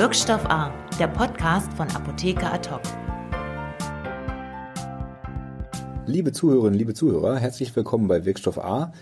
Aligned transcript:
Wirkstoff 0.00 0.46
A, 0.46 0.72
der 0.98 1.08
Podcast 1.08 1.70
von 1.74 1.86
Apotheker 1.90 2.54
Atok. 2.54 2.80
Liebe 6.06 6.32
Zuhörerinnen, 6.32 6.78
liebe 6.78 6.94
Zuhörer, 6.94 7.36
herzlich 7.36 7.76
willkommen 7.76 8.08
bei 8.08 8.24
Wirkstoff 8.24 8.56
A. 8.56 8.94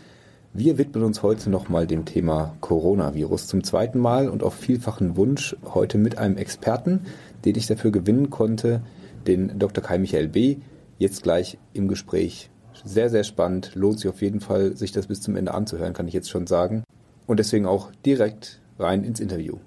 Wir 0.52 0.76
widmen 0.76 1.04
uns 1.04 1.22
heute 1.22 1.50
nochmal 1.50 1.86
dem 1.86 2.04
Thema 2.04 2.56
Coronavirus 2.60 3.46
zum 3.46 3.62
zweiten 3.62 4.00
Mal 4.00 4.28
und 4.28 4.42
auf 4.42 4.54
vielfachen 4.54 5.16
Wunsch 5.16 5.54
heute 5.72 5.98
mit 5.98 6.18
einem 6.18 6.36
Experten, 6.36 7.02
den 7.44 7.54
ich 7.54 7.68
dafür 7.68 7.92
gewinnen 7.92 8.30
konnte, 8.30 8.82
den 9.24 9.56
Dr. 9.56 9.84
Kai 9.84 9.98
Michael 9.98 10.26
B. 10.26 10.56
Jetzt 10.98 11.22
gleich 11.22 11.58
im 11.74 11.86
Gespräch. 11.86 12.50
Sehr, 12.82 13.08
sehr 13.08 13.22
spannend. 13.22 13.76
Lohnt 13.76 14.00
sich 14.00 14.10
auf 14.10 14.20
jeden 14.20 14.40
Fall, 14.40 14.76
sich 14.76 14.90
das 14.90 15.06
bis 15.06 15.20
zum 15.20 15.36
Ende 15.36 15.54
anzuhören, 15.54 15.92
kann 15.92 16.08
ich 16.08 16.14
jetzt 16.14 16.28
schon 16.28 16.48
sagen. 16.48 16.82
Und 17.28 17.38
deswegen 17.38 17.66
auch 17.66 17.92
direkt 18.04 18.60
rein 18.80 19.04
ins 19.04 19.20
Interview. 19.20 19.58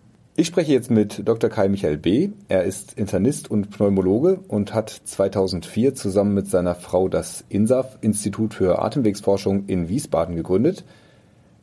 Ich 0.42 0.48
spreche 0.48 0.72
jetzt 0.72 0.90
mit 0.90 1.28
Dr. 1.28 1.52
Kai 1.52 1.70
Michael 1.70 1.98
B. 1.98 2.32
Er 2.48 2.64
ist 2.64 2.98
Internist 2.98 3.52
und 3.52 3.70
Pneumologe 3.70 4.40
und 4.48 4.74
hat 4.74 4.90
2004 4.90 5.94
zusammen 5.94 6.34
mit 6.34 6.48
seiner 6.48 6.74
Frau 6.74 7.10
das 7.10 7.44
INSAF 7.50 8.00
Institut 8.02 8.56
für 8.56 8.82
Atemwegsforschung 8.82 9.68
in 9.68 9.88
Wiesbaden 9.88 10.36
gegründet. 10.36 10.84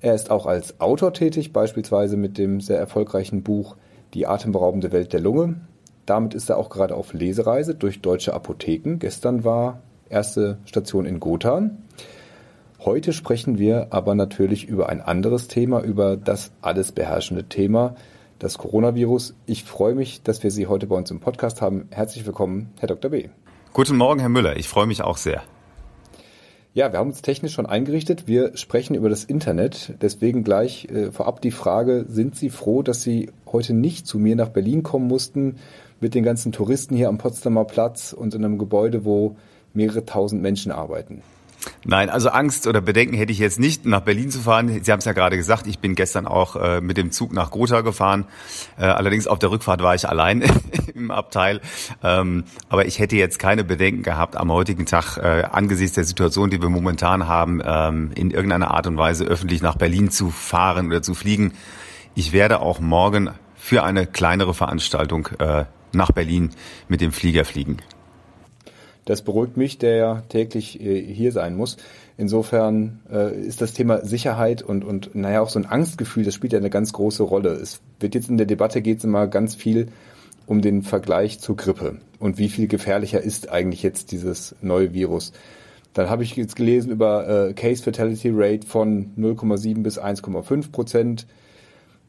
Er 0.01 0.15
ist 0.15 0.30
auch 0.30 0.47
als 0.47 0.79
Autor 0.79 1.12
tätig, 1.12 1.53
beispielsweise 1.53 2.17
mit 2.17 2.39
dem 2.39 2.61
sehr 2.61 2.79
erfolgreichen 2.79 3.43
Buch 3.43 3.75
Die 4.15 4.29
atemberaubende 4.29 4.92
Welt 4.92 5.12
der 5.12 5.23
Lunge. 5.23 5.56
Damit 6.06 6.34
ist 6.34 6.48
er 6.48 6.56
auch 6.56 6.70
gerade 6.70 6.95
auf 6.95 7.12
Lesereise 7.15 7.75
durch 7.75 8.01
deutsche 8.01 8.33
Apotheken. 8.33 9.01
Gestern 9.01 9.42
war 9.42 9.83
erste 10.09 10.59
Station 10.67 11.05
in 11.05 11.19
Gotha. 11.19 11.69
Heute 12.79 13.12
sprechen 13.12 13.59
wir 13.59 13.89
aber 13.91 14.15
natürlich 14.15 14.69
über 14.69 14.89
ein 14.89 15.01
anderes 15.01 15.48
Thema, 15.48 15.81
über 15.83 16.17
das 16.17 16.53
alles 16.62 16.92
beherrschende 16.92 17.42
Thema, 17.42 17.97
das 18.38 18.59
Coronavirus. 18.59 19.34
Ich 19.47 19.65
freue 19.65 19.95
mich, 19.95 20.23
dass 20.23 20.42
wir 20.42 20.51
Sie 20.51 20.66
heute 20.66 20.87
bei 20.87 20.97
uns 20.97 21.10
im 21.10 21.20
Podcast 21.20 21.60
haben. 21.60 21.88
Herzlich 21.91 22.25
willkommen, 22.27 22.70
Herr 22.78 22.89
Dr. 22.89 23.11
B. 23.11 23.28
Guten 23.72 23.97
Morgen, 23.97 24.20
Herr 24.20 24.28
Müller. 24.28 24.56
Ich 24.56 24.69
freue 24.69 24.86
mich 24.86 25.03
auch 25.03 25.17
sehr. 25.17 25.42
Ja, 26.75 26.92
wir 26.92 26.98
haben 26.98 27.11
uns 27.11 27.22
technisch 27.22 27.55
schon 27.55 27.67
eingerichtet. 27.67 28.28
Wir 28.28 28.56
sprechen 28.56 28.95
über 28.95 29.08
das 29.08 29.25
Internet. 29.25 29.95
Deswegen 30.00 30.45
gleich 30.45 30.84
äh, 30.86 31.11
vorab 31.11 31.41
die 31.41 31.50
Frage, 31.50 32.05
sind 32.08 32.36
Sie 32.36 32.50
froh, 32.50 32.83
dass 32.83 33.03
Sie 33.03 33.30
heute 33.50 33.75
nicht 33.75 34.06
zu 34.06 34.19
mir 34.19 34.36
nach 34.36 34.50
Berlin 34.50 34.83
kommen 34.83 35.08
mussten 35.08 35.56
mit 36.00 36.14
den 36.14 36.23
ganzen 36.23 36.52
Touristen 36.52 36.95
hier 36.95 37.08
am 37.08 37.19
Potsdamer 37.19 37.64
Platz 37.64 38.12
und 38.12 38.34
in 38.34 38.45
einem 38.45 38.58
Gebäude, 38.58 39.05
wo 39.05 39.36
mehrere 39.75 40.05
tausend 40.05 40.42
Menschen 40.42 40.70
arbeiten? 40.70 41.23
Nein, 41.84 42.11
also 42.11 42.30
Angst 42.30 42.66
oder 42.66 42.80
Bedenken 42.80 43.14
hätte 43.16 43.33
ich 43.33 43.38
jetzt 43.38 43.58
nicht, 43.58 43.86
nach 43.86 44.00
Berlin 44.00 44.30
zu 44.30 44.41
fahren. 44.41 44.83
Sie 44.83 44.92
haben 44.92 44.98
es 44.98 45.05
ja 45.05 45.12
gerade 45.12 45.36
gesagt, 45.36 45.66
ich 45.66 45.78
bin 45.78 45.94
gestern 45.94 46.27
auch 46.27 46.56
äh, 46.56 46.80
mit 46.80 46.97
dem 46.97 47.12
Zug 47.12 47.33
nach 47.33 47.50
Gotha 47.50 47.80
gefahren. 47.80 48.27
Äh, 48.78 48.84
allerdings 48.84 49.27
auf 49.27 49.38
der 49.38 49.50
Rückfahrt 49.50 49.83
war 49.83 49.94
ich 49.94 50.08
allein 50.08 50.44
im 50.94 51.11
Abteil. 51.11 51.61
Ähm, 52.02 52.44
aber 52.69 52.86
ich 52.86 52.98
hätte 52.98 53.16
jetzt 53.16 53.39
keine 53.39 53.64
Bedenken 53.64 54.02
gehabt, 54.02 54.36
am 54.36 54.52
heutigen 54.52 54.86
Tag 54.86 55.16
äh, 55.19 55.44
angesichts 55.50 55.94
der 55.94 56.05
Situation, 56.05 56.50
die 56.50 56.61
wir 56.61 56.69
momentan 56.69 57.27
haben, 57.28 57.61
ähm, 57.64 58.11
in 58.14 58.30
irgendeiner 58.30 58.70
Art 58.70 58.86
und 58.86 58.96
Weise 58.96 59.24
öffentlich 59.24 59.62
nach 59.62 59.77
Berlin 59.77 60.11
zu 60.11 60.30
fahren 60.30 60.86
oder 60.86 61.02
zu 61.02 61.14
fliegen. 61.14 61.52
Ich 62.14 62.33
werde 62.33 62.61
auch 62.61 62.80
morgen 62.80 63.30
für 63.56 63.83
eine 63.84 64.06
kleinere 64.06 64.55
Veranstaltung 64.55 65.28
äh, 65.39 65.64
nach 65.92 66.12
Berlin 66.12 66.50
mit 66.89 67.00
dem 67.00 67.12
Flieger 67.12 67.44
fliegen. 67.44 67.78
Das 69.09 69.23
beruhigt 69.23 69.56
mich, 69.56 69.78
der 69.78 69.97
ja 69.97 70.23
täglich 70.28 70.83
äh, 70.83 71.03
hier 71.03 71.33
sein 71.33 71.56
muss. 71.56 71.78
Insofern 72.19 73.01
äh, 73.11 73.34
ist 73.41 73.62
das 73.62 73.73
Thema 73.73 74.05
Sicherheit 74.05 74.61
und, 74.61 74.84
und 74.84 75.14
naja 75.14 75.41
auch 75.41 75.48
so 75.48 75.59
ein 75.59 75.64
Angstgefühl, 75.64 76.25
das 76.25 76.34
spielt 76.34 76.53
ja 76.53 76.59
eine 76.59 76.69
ganz 76.69 76.92
große 76.92 77.23
Rolle. 77.23 77.53
Es 77.53 77.81
wird 78.01 78.14
jetzt 78.14 78.29
in 78.29 78.36
der 78.36 78.45
Debatte 78.45 78.83
geht 78.83 78.98
es 78.98 79.05
immer 79.05 79.27
ganz 79.27 79.55
viel 79.55 79.89
um 80.45 80.61
den 80.61 80.83
Vergleich 80.83 81.41
zur 81.41 81.56
Grippe 81.56 81.97
und 82.19 82.36
wie 82.36 82.51
viel 82.51 82.69
gefährlicher 82.69 83.23
ist 83.23 83.48
eigentlich 83.48 83.83
jetzt 83.83 84.12
dieses 84.12 84.55
neue 84.61 84.92
Virus. 84.92 85.33
Dann 85.95 86.11
habe 86.11 86.23
ich 86.23 86.36
jetzt 86.36 86.55
gelesen 86.55 86.92
über 86.92 87.48
äh, 87.48 87.55
Case 87.55 87.83
Fatality 87.83 88.29
Rate 88.30 88.67
von 88.67 89.14
0,7 89.17 89.83
bis 89.83 89.98
1,5 89.98 90.70
Prozent. 90.70 91.27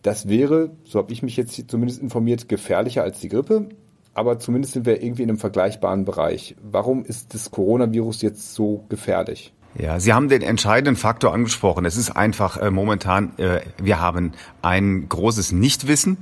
Das 0.01 0.27
wäre, 0.27 0.71
so 0.83 0.99
habe 0.99 1.13
ich 1.13 1.23
mich 1.23 1.37
jetzt 1.37 1.63
zumindest 1.71 2.01
informiert, 2.01 2.49
gefährlicher 2.49 3.03
als 3.03 3.21
die 3.21 3.29
Grippe 3.29 3.69
aber 4.13 4.39
zumindest 4.39 4.73
sind 4.73 4.85
wir 4.85 5.01
irgendwie 5.01 5.23
in 5.23 5.29
einem 5.29 5.39
vergleichbaren 5.39 6.05
Bereich. 6.05 6.55
Warum 6.61 7.05
ist 7.05 7.33
das 7.33 7.51
Coronavirus 7.51 8.21
jetzt 8.21 8.53
so 8.53 8.85
gefährlich? 8.89 9.53
Ja, 9.77 9.99
Sie 9.99 10.13
haben 10.13 10.29
den 10.29 10.41
entscheidenden 10.41 10.95
Faktor 10.95 11.33
angesprochen. 11.33 11.85
Es 11.85 11.95
ist 11.95 12.11
einfach 12.11 12.57
äh, 12.57 12.71
momentan, 12.71 13.37
äh, 13.37 13.61
wir 13.77 13.99
haben 13.99 14.33
ein 14.61 15.07
großes 15.07 15.51
Nichtwissen, 15.51 16.17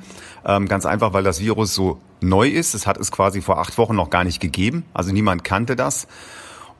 ähm, 0.45 0.67
ganz 0.67 0.85
einfach, 0.85 1.13
weil 1.13 1.23
das 1.23 1.39
Virus 1.39 1.73
so 1.73 1.99
neu 2.19 2.49
ist. 2.49 2.73
Es 2.73 2.85
hat 2.85 2.97
es 2.97 3.11
quasi 3.11 3.41
vor 3.41 3.59
acht 3.59 3.77
Wochen 3.77 3.95
noch 3.95 4.09
gar 4.09 4.25
nicht 4.25 4.41
gegeben. 4.41 4.83
Also 4.93 5.13
niemand 5.13 5.43
kannte 5.45 5.75
das. 5.75 6.07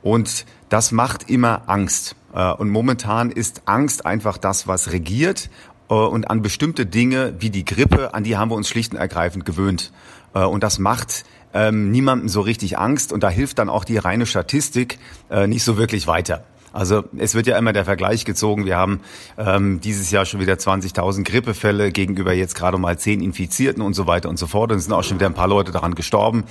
Und 0.02 0.44
das 0.68 0.92
macht 0.92 1.30
immer 1.30 1.62
Angst. 1.66 2.16
Äh, 2.34 2.52
und 2.52 2.68
momentan 2.68 3.30
ist 3.30 3.62
Angst 3.64 4.04
einfach 4.04 4.36
das, 4.36 4.68
was 4.68 4.92
regiert. 4.92 5.48
Äh, 5.88 5.94
und 5.94 6.30
an 6.30 6.42
bestimmte 6.42 6.86
Dinge 6.86 7.34
wie 7.38 7.50
die 7.50 7.64
Grippe, 7.64 8.14
an 8.14 8.24
die 8.24 8.36
haben 8.36 8.50
wir 8.50 8.56
uns 8.56 8.68
schlicht 8.68 8.92
und 8.92 8.98
ergreifend 8.98 9.44
gewöhnt. 9.44 9.92
Äh, 10.34 10.44
und 10.44 10.62
das 10.62 10.78
macht 10.78 11.24
ähm, 11.54 11.90
niemandem 11.90 12.28
so 12.28 12.40
richtig 12.40 12.78
Angst 12.78 13.12
und 13.12 13.22
da 13.22 13.30
hilft 13.30 13.58
dann 13.58 13.68
auch 13.68 13.84
die 13.84 13.96
reine 13.96 14.26
Statistik 14.26 14.98
äh, 15.30 15.46
nicht 15.46 15.64
so 15.64 15.76
wirklich 15.76 16.06
weiter. 16.06 16.44
Also 16.72 17.04
es 17.16 17.34
wird 17.34 17.46
ja 17.46 17.56
immer 17.56 17.72
der 17.72 17.86
Vergleich 17.86 18.26
gezogen. 18.26 18.66
Wir 18.66 18.76
haben 18.76 19.00
ähm, 19.38 19.80
dieses 19.80 20.10
Jahr 20.10 20.26
schon 20.26 20.40
wieder 20.40 20.54
20.000 20.54 21.24
Grippefälle 21.24 21.90
gegenüber 21.92 22.34
jetzt 22.34 22.54
gerade 22.54 22.76
mal 22.76 22.98
10 22.98 23.22
Infizierten 23.22 23.82
und 23.82 23.94
so 23.94 24.06
weiter 24.06 24.28
und 24.28 24.38
so 24.38 24.46
fort. 24.46 24.70
Und 24.70 24.78
es 24.78 24.84
sind 24.84 24.92
auch 24.92 25.02
schon 25.02 25.18
wieder 25.18 25.26
ein 25.26 25.34
paar 25.34 25.48
Leute 25.48 25.72
daran 25.72 25.94
gestorben 25.94 26.44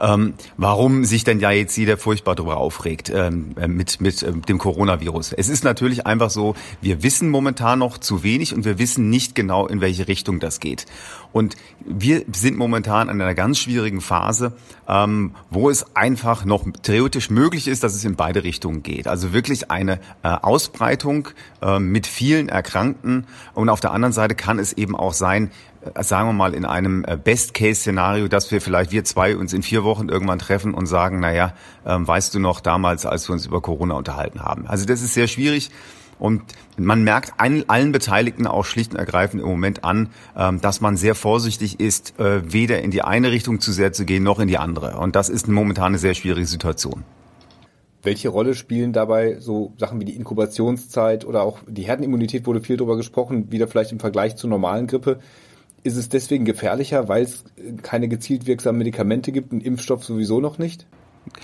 ähm, 0.00 0.34
warum 0.56 1.04
sich 1.04 1.24
denn 1.24 1.40
ja 1.40 1.50
jetzt 1.50 1.76
jeder 1.76 1.96
furchtbar 1.96 2.34
darüber 2.34 2.56
aufregt 2.56 3.10
ähm, 3.14 3.54
äh, 3.60 3.68
mit, 3.68 4.00
mit 4.00 4.22
ähm, 4.22 4.42
dem 4.42 4.58
Coronavirus. 4.58 5.32
Es 5.32 5.48
ist 5.48 5.64
natürlich 5.64 6.06
einfach 6.06 6.30
so, 6.30 6.54
wir 6.80 7.02
wissen 7.02 7.30
momentan 7.30 7.78
noch 7.80 7.98
zu 7.98 8.22
wenig 8.22 8.54
und 8.54 8.64
wir 8.64 8.78
wissen 8.78 9.10
nicht 9.10 9.34
genau, 9.34 9.66
in 9.66 9.80
welche 9.80 10.08
Richtung 10.08 10.40
das 10.40 10.60
geht. 10.60 10.86
Und 11.32 11.56
wir 11.84 12.24
sind 12.32 12.56
momentan 12.56 13.08
in 13.08 13.20
einer 13.20 13.34
ganz 13.34 13.58
schwierigen 13.58 14.00
Phase, 14.00 14.52
ähm, 14.88 15.34
wo 15.50 15.68
es 15.68 15.94
einfach 15.94 16.44
noch 16.44 16.64
theoretisch 16.82 17.30
möglich 17.30 17.68
ist, 17.68 17.84
dass 17.84 17.94
es 17.94 18.04
in 18.04 18.16
beide 18.16 18.44
Richtungen 18.44 18.82
geht. 18.82 19.06
Also 19.06 19.32
wirklich 19.32 19.70
eine 19.70 20.00
äh, 20.22 20.28
Ausbreitung 20.28 21.28
äh, 21.60 21.78
mit 21.78 22.06
vielen 22.06 22.48
Erkrankten. 22.48 23.26
Und 23.54 23.68
auf 23.68 23.80
der 23.80 23.92
anderen 23.92 24.12
Seite 24.12 24.34
kann 24.34 24.58
es 24.58 24.72
eben 24.72 24.96
auch 24.96 25.12
sein, 25.12 25.50
sagen 26.00 26.28
wir 26.28 26.32
mal 26.32 26.54
in 26.54 26.64
einem 26.64 27.04
äh, 27.04 27.16
Best-Case-Szenario, 27.16 28.28
dass 28.28 28.50
wir 28.50 28.60
vielleicht 28.60 28.92
wir 28.92 29.04
zwei 29.04 29.36
uns 29.36 29.52
in 29.52 29.62
vier 29.62 29.84
Wochen 29.84 30.08
irgendwann 30.08 30.38
treffen 30.38 30.74
und 30.74 30.86
sagen, 30.86 31.20
naja, 31.20 31.52
ähm, 31.86 32.06
weißt 32.06 32.34
du 32.34 32.38
noch 32.38 32.60
damals, 32.60 33.06
als 33.06 33.28
wir 33.28 33.34
uns 33.34 33.46
über 33.46 33.60
Corona 33.60 33.94
unterhalten 33.94 34.42
haben. 34.42 34.66
Also 34.66 34.86
das 34.86 35.02
ist 35.02 35.14
sehr 35.14 35.28
schwierig. 35.28 35.70
Und 36.18 36.42
man 36.76 37.04
merkt 37.04 37.34
allen 37.38 37.92
Beteiligten 37.92 38.46
auch 38.46 38.64
schlicht 38.64 38.92
und 38.92 38.98
ergreifend 38.98 39.42
im 39.42 39.48
Moment 39.48 39.84
an, 39.84 40.10
ähm, 40.36 40.60
dass 40.60 40.80
man 40.80 40.96
sehr 40.96 41.14
vorsichtig 41.14 41.80
ist, 41.80 42.18
äh, 42.18 42.52
weder 42.52 42.82
in 42.82 42.90
die 42.90 43.02
eine 43.02 43.30
Richtung 43.30 43.60
zu 43.60 43.72
sehr 43.72 43.92
zu 43.92 44.04
gehen, 44.04 44.22
noch 44.22 44.40
in 44.40 44.48
die 44.48 44.58
andere. 44.58 44.98
Und 44.98 45.16
das 45.16 45.28
ist 45.28 45.48
momentan 45.48 45.86
eine 45.86 45.98
sehr 45.98 46.14
schwierige 46.14 46.46
Situation. 46.46 47.04
Welche 48.02 48.28
Rolle 48.28 48.54
spielen 48.54 48.92
dabei 48.92 49.38
so 49.40 49.74
Sachen 49.76 50.00
wie 50.00 50.04
die 50.04 50.16
Inkubationszeit 50.16 51.24
oder 51.24 51.42
auch 51.42 51.58
die 51.66 51.82
Herdenimmunität 51.82 52.46
wurde 52.46 52.60
viel 52.60 52.76
darüber 52.76 52.96
gesprochen, 52.96 53.50
wieder 53.50 53.66
vielleicht 53.66 53.92
im 53.92 54.00
Vergleich 54.00 54.36
zur 54.36 54.50
normalen 54.50 54.86
Grippe? 54.86 55.18
Ist 55.84 55.96
es 55.96 56.08
deswegen 56.08 56.44
gefährlicher, 56.44 57.08
weil 57.08 57.22
es 57.22 57.44
keine 57.82 58.08
gezielt 58.08 58.46
wirksamen 58.46 58.78
Medikamente 58.78 59.32
gibt 59.32 59.52
und 59.52 59.64
Impfstoff 59.64 60.04
sowieso 60.04 60.40
noch 60.40 60.58
nicht? 60.58 60.86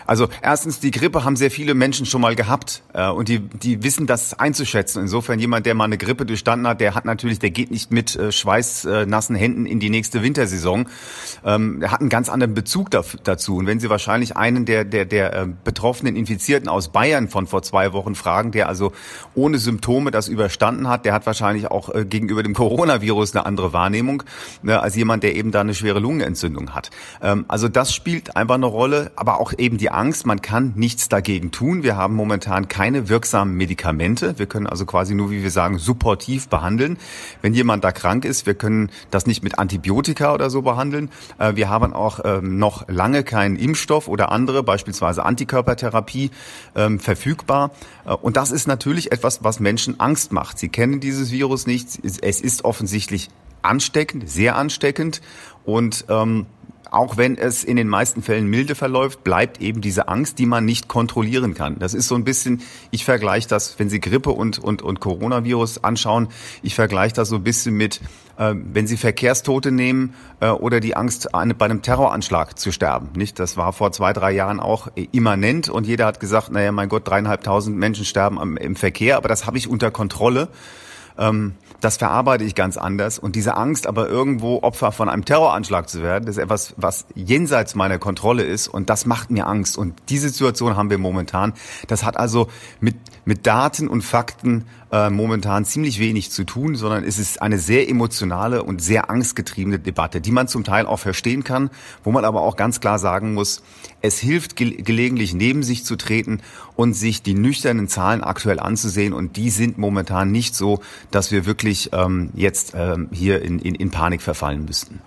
Also 0.06 0.28
erstens, 0.42 0.80
die 0.80 0.90
Grippe 0.90 1.24
haben 1.24 1.36
sehr 1.36 1.50
viele 1.50 1.74
Menschen 1.74 2.06
schon 2.06 2.20
mal 2.20 2.34
gehabt 2.34 2.82
äh, 2.92 3.08
und 3.08 3.28
die, 3.28 3.40
die 3.40 3.82
wissen 3.82 4.06
das 4.06 4.38
einzuschätzen. 4.38 5.02
Insofern 5.02 5.38
jemand, 5.38 5.66
der 5.66 5.74
mal 5.74 5.84
eine 5.84 5.98
Grippe 5.98 6.26
durchstanden 6.26 6.66
hat, 6.66 6.80
der 6.80 6.94
hat 6.94 7.04
natürlich, 7.04 7.38
der 7.38 7.50
geht 7.50 7.70
nicht 7.70 7.90
mit 7.90 8.16
äh, 8.16 8.32
schweißnassen 8.32 9.36
Händen 9.36 9.66
in 9.66 9.80
die 9.80 9.90
nächste 9.90 10.22
Wintersaison. 10.22 10.86
Ähm, 11.44 11.80
der 11.80 11.90
hat 11.90 12.00
einen 12.00 12.10
ganz 12.10 12.28
anderen 12.28 12.54
Bezug 12.54 12.90
dazu. 12.90 13.56
Und 13.56 13.66
wenn 13.66 13.80
Sie 13.80 13.90
wahrscheinlich 13.90 14.36
einen 14.36 14.64
der, 14.64 14.84
der, 14.84 15.04
der 15.04 15.32
äh, 15.34 15.46
betroffenen 15.64 16.16
Infizierten 16.16 16.68
aus 16.68 16.88
Bayern 16.88 17.28
von 17.28 17.46
vor 17.46 17.62
zwei 17.62 17.92
Wochen 17.92 18.14
fragen, 18.14 18.52
der 18.52 18.68
also 18.68 18.92
ohne 19.34 19.58
Symptome 19.58 20.10
das 20.10 20.28
überstanden 20.28 20.88
hat, 20.88 21.04
der 21.04 21.12
hat 21.12 21.26
wahrscheinlich 21.26 21.70
auch 21.70 21.94
äh, 21.94 22.04
gegenüber 22.04 22.42
dem 22.42 22.54
Coronavirus 22.54 23.34
eine 23.34 23.46
andere 23.46 23.72
Wahrnehmung 23.72 24.22
ne, 24.62 24.80
als 24.80 24.96
jemand, 24.96 25.22
der 25.22 25.34
eben 25.34 25.50
da 25.50 25.60
eine 25.60 25.74
schwere 25.74 25.98
Lungenentzündung 25.98 26.74
hat. 26.74 26.90
Ähm, 27.22 27.44
also 27.48 27.68
das 27.68 27.94
spielt 27.94 28.36
einfach 28.36 28.54
eine 28.54 28.66
Rolle, 28.66 29.12
aber 29.16 29.40
auch 29.40 29.52
eben 29.56 29.73
eben 29.74 29.78
die 29.78 29.90
Angst, 29.90 30.24
man 30.24 30.40
kann 30.40 30.72
nichts 30.76 31.08
dagegen 31.08 31.50
tun. 31.50 31.82
Wir 31.82 31.96
haben 31.96 32.14
momentan 32.14 32.68
keine 32.68 33.08
wirksamen 33.08 33.56
Medikamente. 33.56 34.38
Wir 34.38 34.46
können 34.46 34.68
also 34.68 34.86
quasi 34.86 35.16
nur, 35.16 35.32
wie 35.32 35.42
wir 35.42 35.50
sagen, 35.50 35.78
supportiv 35.78 36.48
behandeln. 36.48 36.96
Wenn 37.42 37.54
jemand 37.54 37.82
da 37.82 37.90
krank 37.90 38.24
ist, 38.24 38.46
wir 38.46 38.54
können 38.54 38.90
das 39.10 39.26
nicht 39.26 39.42
mit 39.42 39.58
Antibiotika 39.58 40.32
oder 40.32 40.48
so 40.48 40.62
behandeln. 40.62 41.10
Äh, 41.38 41.56
wir 41.56 41.68
haben 41.68 41.92
auch 41.92 42.20
ähm, 42.24 42.58
noch 42.58 42.88
lange 42.88 43.24
keinen 43.24 43.56
Impfstoff 43.56 44.06
oder 44.06 44.30
andere, 44.30 44.62
beispielsweise 44.62 45.24
Antikörpertherapie, 45.24 46.30
ähm, 46.76 47.00
verfügbar. 47.00 47.72
Äh, 48.06 48.12
und 48.12 48.36
das 48.36 48.52
ist 48.52 48.68
natürlich 48.68 49.10
etwas, 49.10 49.42
was 49.42 49.58
Menschen 49.58 49.98
Angst 49.98 50.30
macht. 50.30 50.60
Sie 50.60 50.68
kennen 50.68 51.00
dieses 51.00 51.32
Virus 51.32 51.66
nicht. 51.66 51.98
Es 52.04 52.40
ist 52.40 52.64
offensichtlich 52.64 53.28
ansteckend, 53.62 54.30
sehr 54.30 54.54
ansteckend 54.54 55.20
und 55.64 56.04
ähm, 56.08 56.46
auch 56.94 57.16
wenn 57.16 57.36
es 57.36 57.64
in 57.64 57.76
den 57.76 57.88
meisten 57.88 58.22
Fällen 58.22 58.46
milde 58.46 58.74
verläuft, 58.74 59.24
bleibt 59.24 59.60
eben 59.60 59.80
diese 59.80 60.08
Angst, 60.08 60.38
die 60.38 60.46
man 60.46 60.64
nicht 60.64 60.88
kontrollieren 60.88 61.54
kann. 61.54 61.78
Das 61.78 61.92
ist 61.92 62.06
so 62.06 62.14
ein 62.14 62.24
bisschen, 62.24 62.62
ich 62.90 63.04
vergleiche 63.04 63.48
das, 63.48 63.78
wenn 63.78 63.90
Sie 63.90 64.00
Grippe 64.00 64.30
und, 64.30 64.58
und, 64.58 64.80
und 64.82 65.00
Coronavirus 65.00 65.82
anschauen, 65.82 66.28
ich 66.62 66.74
vergleiche 66.74 67.14
das 67.14 67.28
so 67.28 67.36
ein 67.36 67.42
bisschen 67.42 67.74
mit, 67.74 68.00
äh, 68.38 68.54
wenn 68.54 68.86
Sie 68.86 68.96
Verkehrstote 68.96 69.72
nehmen 69.72 70.14
äh, 70.40 70.48
oder 70.48 70.78
die 70.78 70.96
Angst, 70.96 71.34
eine, 71.34 71.54
bei 71.54 71.64
einem 71.64 71.82
Terroranschlag 71.82 72.58
zu 72.58 72.70
sterben. 72.70 73.10
Nicht? 73.16 73.38
Das 73.38 73.56
war 73.56 73.72
vor 73.72 73.90
zwei, 73.92 74.12
drei 74.12 74.30
Jahren 74.30 74.60
auch 74.60 74.88
immanent 75.12 75.68
und 75.68 75.86
jeder 75.86 76.06
hat 76.06 76.20
gesagt, 76.20 76.52
naja, 76.52 76.70
mein 76.70 76.88
Gott, 76.88 77.08
dreieinhalbtausend 77.08 77.76
Menschen 77.76 78.04
sterben 78.04 78.38
am, 78.38 78.56
im 78.56 78.76
Verkehr, 78.76 79.16
aber 79.16 79.28
das 79.28 79.46
habe 79.46 79.58
ich 79.58 79.68
unter 79.68 79.90
Kontrolle. 79.90 80.48
Ähm, 81.18 81.54
das 81.84 81.98
verarbeite 81.98 82.44
ich 82.44 82.54
ganz 82.54 82.76
anders. 82.78 83.18
Und 83.18 83.36
diese 83.36 83.56
Angst, 83.56 83.86
aber 83.86 84.08
irgendwo 84.08 84.62
Opfer 84.62 84.90
von 84.90 85.08
einem 85.08 85.24
Terroranschlag 85.24 85.88
zu 85.88 86.02
werden, 86.02 86.24
das 86.24 86.36
ist 86.36 86.42
etwas, 86.42 86.74
was 86.78 87.04
jenseits 87.14 87.74
meiner 87.74 87.98
Kontrolle 87.98 88.42
ist. 88.42 88.68
Und 88.68 88.88
das 88.88 89.04
macht 89.04 89.30
mir 89.30 89.46
Angst. 89.46 89.76
Und 89.76 89.94
diese 90.08 90.30
Situation 90.30 90.76
haben 90.76 90.88
wir 90.88 90.98
momentan. 90.98 91.52
Das 91.86 92.02
hat 92.02 92.16
also 92.16 92.48
mit, 92.80 92.96
mit 93.26 93.46
Daten 93.46 93.88
und 93.88 94.02
Fakten 94.02 94.64
äh, 94.92 95.10
momentan 95.10 95.64
ziemlich 95.64 95.98
wenig 95.98 96.30
zu 96.30 96.44
tun, 96.44 96.74
sondern 96.74 97.04
es 97.04 97.18
ist 97.18 97.42
eine 97.42 97.58
sehr 97.58 97.88
emotionale 97.88 98.62
und 98.62 98.80
sehr 98.80 99.10
angstgetriebene 99.10 99.78
Debatte, 99.78 100.20
die 100.20 100.30
man 100.30 100.48
zum 100.48 100.64
Teil 100.64 100.86
auch 100.86 101.00
verstehen 101.00 101.44
kann, 101.44 101.68
wo 102.02 102.12
man 102.12 102.24
aber 102.24 102.42
auch 102.42 102.56
ganz 102.56 102.80
klar 102.80 102.98
sagen 102.98 103.34
muss, 103.34 103.62
es 104.04 104.18
hilft 104.18 104.54
ge 104.54 104.82
gelegentlich 104.82 105.32
neben 105.32 105.62
sich 105.62 105.84
zu 105.84 105.96
treten 105.96 106.40
und 106.76 106.92
sich 106.92 107.22
die 107.22 107.32
nüchternen 107.32 107.88
Zahlen 107.88 108.22
aktuell 108.22 108.60
anzusehen. 108.60 109.14
Und 109.14 109.36
die 109.36 109.48
sind 109.48 109.78
momentan 109.78 110.30
nicht 110.30 110.54
so, 110.54 110.80
dass 111.10 111.32
wir 111.32 111.46
wirklich 111.46 111.90
ähm, 111.94 112.28
jetzt 112.34 112.74
ähm, 112.76 113.08
hier 113.12 113.40
in, 113.40 113.58
in, 113.58 113.74
in 113.74 113.90
Panik 113.90 114.20
verfallen 114.20 114.66
müssten. 114.66 115.00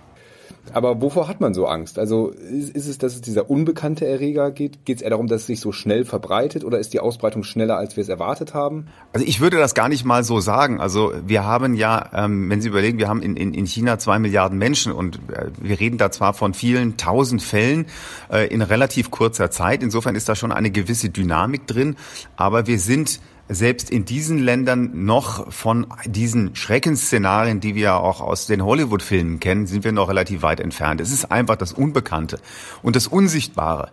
Aber 0.74 1.00
wovor 1.00 1.28
hat 1.28 1.40
man 1.40 1.54
so 1.54 1.66
Angst? 1.66 1.98
Also 1.98 2.28
ist, 2.28 2.70
ist 2.70 2.88
es, 2.88 2.98
dass 2.98 3.14
es 3.14 3.20
dieser 3.20 3.50
unbekannte 3.50 4.06
Erreger 4.06 4.50
geht? 4.50 4.84
Geht 4.84 4.98
es 4.98 5.02
eher 5.02 5.10
darum, 5.10 5.26
dass 5.26 5.42
es 5.42 5.46
sich 5.46 5.60
so 5.60 5.72
schnell 5.72 6.04
verbreitet 6.04 6.64
oder 6.64 6.78
ist 6.78 6.92
die 6.92 7.00
Ausbreitung 7.00 7.42
schneller, 7.42 7.76
als 7.76 7.96
wir 7.96 8.02
es 8.02 8.08
erwartet 8.08 8.54
haben? 8.54 8.86
Also 9.12 9.26
ich 9.26 9.40
würde 9.40 9.58
das 9.58 9.74
gar 9.74 9.88
nicht 9.88 10.04
mal 10.04 10.24
so 10.24 10.40
sagen. 10.40 10.80
Also 10.80 11.12
wir 11.26 11.44
haben 11.44 11.74
ja, 11.74 12.10
ähm, 12.12 12.50
wenn 12.50 12.60
Sie 12.60 12.68
überlegen, 12.68 12.98
wir 12.98 13.08
haben 13.08 13.22
in, 13.22 13.36
in, 13.36 13.54
in 13.54 13.66
China 13.66 13.98
zwei 13.98 14.18
Milliarden 14.18 14.58
Menschen 14.58 14.92
und 14.92 15.16
äh, 15.32 15.46
wir 15.60 15.80
reden 15.80 15.98
da 15.98 16.10
zwar 16.10 16.34
von 16.34 16.54
vielen 16.54 16.96
tausend 16.96 17.42
Fällen 17.42 17.86
äh, 18.30 18.46
in 18.48 18.62
relativ 18.62 19.10
kurzer 19.10 19.50
Zeit. 19.50 19.82
Insofern 19.82 20.14
ist 20.14 20.28
da 20.28 20.34
schon 20.34 20.52
eine 20.52 20.70
gewisse 20.70 21.10
Dynamik 21.10 21.66
drin. 21.66 21.96
Aber 22.36 22.66
wir 22.66 22.78
sind 22.78 23.20
selbst 23.48 23.90
in 23.90 24.04
diesen 24.04 24.38
Ländern 24.38 25.04
noch 25.04 25.52
von 25.52 25.86
diesen 26.04 26.54
Schreckensszenarien, 26.54 27.60
die 27.60 27.74
wir 27.74 27.96
auch 27.96 28.20
aus 28.20 28.46
den 28.46 28.64
Hollywood-Filmen 28.64 29.40
kennen, 29.40 29.66
sind 29.66 29.84
wir 29.84 29.92
noch 29.92 30.08
relativ 30.08 30.42
weit 30.42 30.60
entfernt. 30.60 31.00
Es 31.00 31.10
ist 31.10 31.30
einfach 31.32 31.56
das 31.56 31.72
Unbekannte 31.72 32.38
und 32.82 32.96
das 32.96 33.06
Unsichtbare. 33.06 33.90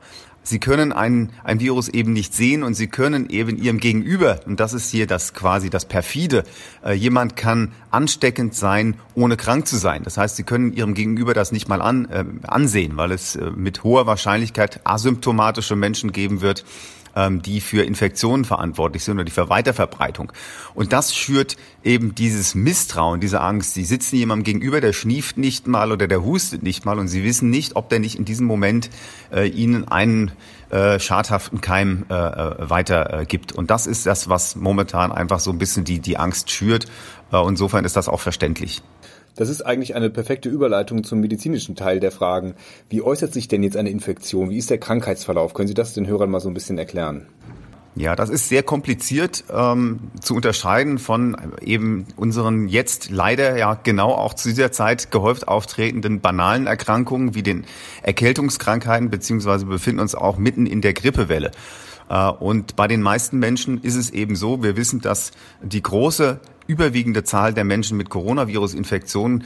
Sie 0.48 0.60
können 0.60 0.94
ein, 0.94 1.32
ein 1.44 1.60
Virus 1.60 1.88
eben 1.88 2.14
nicht 2.14 2.36
sehen 2.36 2.62
und 2.62 2.76
Sie 2.76 2.86
können 2.86 3.30
eben 3.32 3.58
Ihrem 3.58 3.80
Gegenüber, 3.80 4.42
und 4.46 4.60
das 4.60 4.74
ist 4.74 4.92
hier 4.92 5.08
das 5.08 5.34
quasi 5.34 5.72
das 5.72 5.86
perfide, 5.86 6.44
äh, 6.86 6.94
jemand 6.94 7.36
kann 7.36 7.72
ansteckend 7.90 8.54
sein, 8.54 8.94
ohne 9.16 9.38
krank 9.38 9.66
zu 9.66 9.78
sein. 9.78 10.04
Das 10.04 10.18
heißt, 10.18 10.36
Sie 10.36 10.44
können 10.44 10.72
Ihrem 10.72 10.94
Gegenüber 10.94 11.34
das 11.34 11.52
nicht 11.52 11.68
mal 11.68 11.82
an, 11.82 12.06
äh, 12.06 12.26
ansehen, 12.46 12.96
weil 12.96 13.12
es 13.12 13.36
äh, 13.36 13.50
mit 13.56 13.84
hoher 13.84 14.06
Wahrscheinlichkeit 14.06 14.82
asymptomatische 14.84 15.76
Menschen 15.76 16.12
geben 16.12 16.42
wird, 16.42 16.64
ähm, 17.16 17.42
die 17.42 17.62
für 17.62 17.84
Infektionen 17.84 18.46
verantwortlich 18.46 19.04
sind 19.04 19.16
oder 19.16 19.24
die 19.24 19.32
für 19.32 19.50
Weiterverbreitung. 19.50 20.32
Und 20.74 20.94
das 20.94 21.16
schürt 21.16 21.58
eben 21.84 22.16
dieses 22.16 22.56
Misstrauen, 22.56 23.20
diese 23.20 23.42
Angst. 23.42 23.74
Sie 23.74 23.86
sitzen 23.86 24.18
jemandem 24.18 24.44
gegenüber, 24.44 24.82
der 24.82 24.94
schnieft 24.94 25.38
nicht 25.38 25.68
mal 25.68 25.92
oder 25.92 26.08
der 26.08 26.24
hustet 26.24 26.64
nicht 26.64 26.86
mal 26.86 27.00
und 27.00 27.08
sie 27.08 27.24
wissen 27.24 27.50
nicht, 27.50 27.76
ob 27.76 27.90
der 27.90 28.00
nicht 28.00 28.18
in 28.18 28.26
diesem 28.26 28.46
Moment 28.46 28.90
äh, 29.32 29.48
ihnen 29.48 29.88
einen 29.88 30.32
äh, 30.70 31.00
schadhaften 31.00 31.62
Keim 31.62 32.06
äh, 32.10 32.14
äh 32.14 32.70
weitergibt. 32.70 33.52
Und 33.52 33.70
das 33.70 33.88
ist 33.88 34.06
das, 34.06 34.30
was 34.30 34.56
momentan 34.56 35.12
einfach 35.12 35.40
so 35.40 35.52
ein 35.52 35.58
bisschen 35.58 35.86
die, 35.86 36.00
die 36.00 36.18
Angst 36.18 36.52
schürt. 36.52 36.86
Äh, 37.32 37.48
insofern 37.48 37.86
ist 37.86 37.96
das 37.96 38.10
auch 38.10 38.20
verständlich. 38.20 38.82
Das 39.36 39.50
ist 39.50 39.62
eigentlich 39.62 39.96
eine 39.96 40.10
perfekte 40.10 40.50
Überleitung 40.50 41.04
zum 41.04 41.20
medizinischen 41.20 41.76
Teil 41.76 42.00
der 42.00 42.12
Fragen. 42.12 42.56
Wie 42.90 43.02
äußert 43.02 43.34
sich 43.34 43.48
denn 43.48 43.64
jetzt 43.64 43.76
eine 43.76 43.90
Infektion? 43.90 44.50
Wie 44.50 44.58
ist 44.58 44.70
der 44.70 44.78
Krankheitsverlauf? 44.78 45.54
Können 45.54 45.68
Sie 45.68 45.74
das 45.74 45.94
den 45.94 46.08
Hörern 46.08 46.30
mal 46.30 46.40
so 46.40 46.50
ein 46.50 46.54
bisschen 46.54 46.78
erklären? 46.78 47.28
Ja, 47.98 48.16
das 48.16 48.30
ist 48.30 48.50
sehr 48.50 48.62
kompliziert 48.62 49.46
ähm, 49.54 50.12
zu 50.20 50.36
unterscheiden 50.36 51.00
von 51.00 51.38
eben 51.62 52.08
unseren 52.18 52.68
jetzt 52.68 53.10
leider 53.10 53.58
ja 53.58 53.80
genau 53.82 54.12
auch 54.12 54.34
zu 54.34 54.50
dieser 54.50 54.74
Zeit 54.74 55.12
gehäuft 55.12 55.48
auftretenden 55.48 56.20
banalen 56.20 56.68
Erkrankungen 56.68 57.36
wie 57.36 57.44
den 57.44 57.64
Erkältungskrankheiten 58.04 59.10
beziehungsweise 59.10 59.66
befinden 59.66 60.02
uns 60.02 60.14
auch 60.14 60.38
mitten 60.38 60.66
in 60.66 60.82
der 60.82 60.94
Grippewelle. 60.94 61.52
Äh, 62.10 62.30
und 62.30 62.76
bei 62.76 62.88
den 62.88 63.02
meisten 63.02 63.40
Menschen 63.40 63.82
ist 63.82 63.96
es 63.96 64.10
eben 64.10 64.36
so, 64.36 64.64
wir 64.64 64.78
wissen, 64.78 65.02
dass 65.02 65.32
die 65.62 65.82
große 65.82 66.40
überwiegende 66.68 67.24
Zahl 67.24 67.54
der 67.54 67.64
Menschen 67.64 67.98
mit 67.98 68.10
Coronavirus-Infektionen 68.10 69.44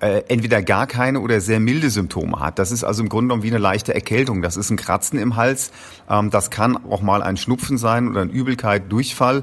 äh, 0.00 0.22
entweder 0.28 0.62
gar 0.62 0.86
keine 0.86 1.20
oder 1.20 1.40
sehr 1.40 1.60
milde 1.60 1.90
Symptome 1.90 2.40
hat. 2.40 2.58
Das 2.58 2.70
ist 2.70 2.84
also 2.84 3.02
im 3.02 3.08
Grunde 3.08 3.28
genommen 3.28 3.42
wie 3.42 3.50
eine 3.50 3.58
leichte 3.58 3.94
Erkältung. 3.94 4.42
Das 4.42 4.56
ist 4.56 4.70
ein 4.70 4.76
Kratzen 4.76 5.18
im 5.18 5.36
Hals. 5.36 5.70
Ähm, 6.10 6.30
das 6.30 6.50
kann 6.50 6.76
auch 6.76 7.02
mal 7.02 7.22
ein 7.22 7.36
Schnupfen 7.36 7.78
sein 7.78 8.08
oder 8.08 8.22
eine 8.22 8.30
Übelkeit, 8.32 8.90
Durchfall. 8.92 9.42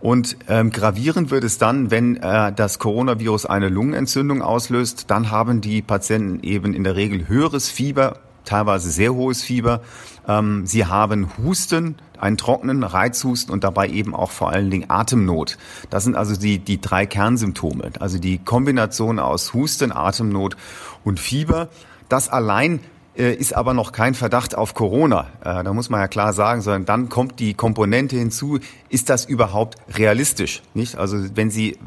Und 0.00 0.36
ähm, 0.48 0.70
gravierend 0.70 1.30
wird 1.30 1.44
es 1.44 1.56
dann, 1.56 1.90
wenn 1.90 2.16
äh, 2.16 2.52
das 2.52 2.78
Coronavirus 2.78 3.46
eine 3.46 3.68
Lungenentzündung 3.68 4.42
auslöst. 4.42 5.10
Dann 5.10 5.30
haben 5.30 5.62
die 5.62 5.80
Patienten 5.80 6.40
eben 6.42 6.74
in 6.74 6.84
der 6.84 6.96
Regel 6.96 7.28
höheres 7.28 7.70
Fieber, 7.70 8.18
teilweise 8.46 8.90
sehr 8.90 9.14
hohes 9.14 9.42
Fieber. 9.42 9.82
Ähm, 10.26 10.66
sie 10.66 10.86
haben 10.86 11.30
Husten, 11.38 11.96
einen 12.18 12.36
trockenen 12.38 12.82
Reizhusten 12.82 13.52
und 13.52 13.64
dabei 13.64 13.88
eben 13.88 14.14
auch 14.14 14.30
vor 14.30 14.50
allen 14.50 14.70
Dingen 14.70 14.88
Atemnot. 14.88 15.58
Das 15.90 16.04
sind 16.04 16.16
also 16.16 16.36
die, 16.36 16.58
die 16.58 16.80
drei 16.80 17.06
Kernsymptome. 17.06 17.90
Also 18.00 18.18
die 18.18 18.38
Kombination 18.38 19.18
aus 19.18 19.52
Husten, 19.52 19.92
Atemnot 19.92 20.56
und 21.04 21.20
Fieber. 21.20 21.68
Das 22.08 22.28
allein 22.28 22.80
ist 23.16 23.54
aber 23.54 23.74
noch 23.74 23.92
kein 23.92 24.14
Verdacht 24.14 24.54
auf 24.54 24.74
Corona. 24.74 25.28
Äh, 25.40 25.64
da 25.64 25.72
muss 25.72 25.90
man 25.90 26.00
ja 26.00 26.08
klar 26.08 26.32
sagen, 26.32 26.60
sondern 26.60 26.84
dann 26.84 27.08
kommt 27.08 27.40
die 27.40 27.54
Komponente 27.54 28.16
hinzu, 28.16 28.58
ist 28.88 29.08
das 29.08 29.24
überhaupt 29.24 29.78
realistisch? 29.96 30.62
Nicht? 30.74 30.96
Also 30.96 31.18
wenn 31.34 31.50
Sie, 31.50 31.78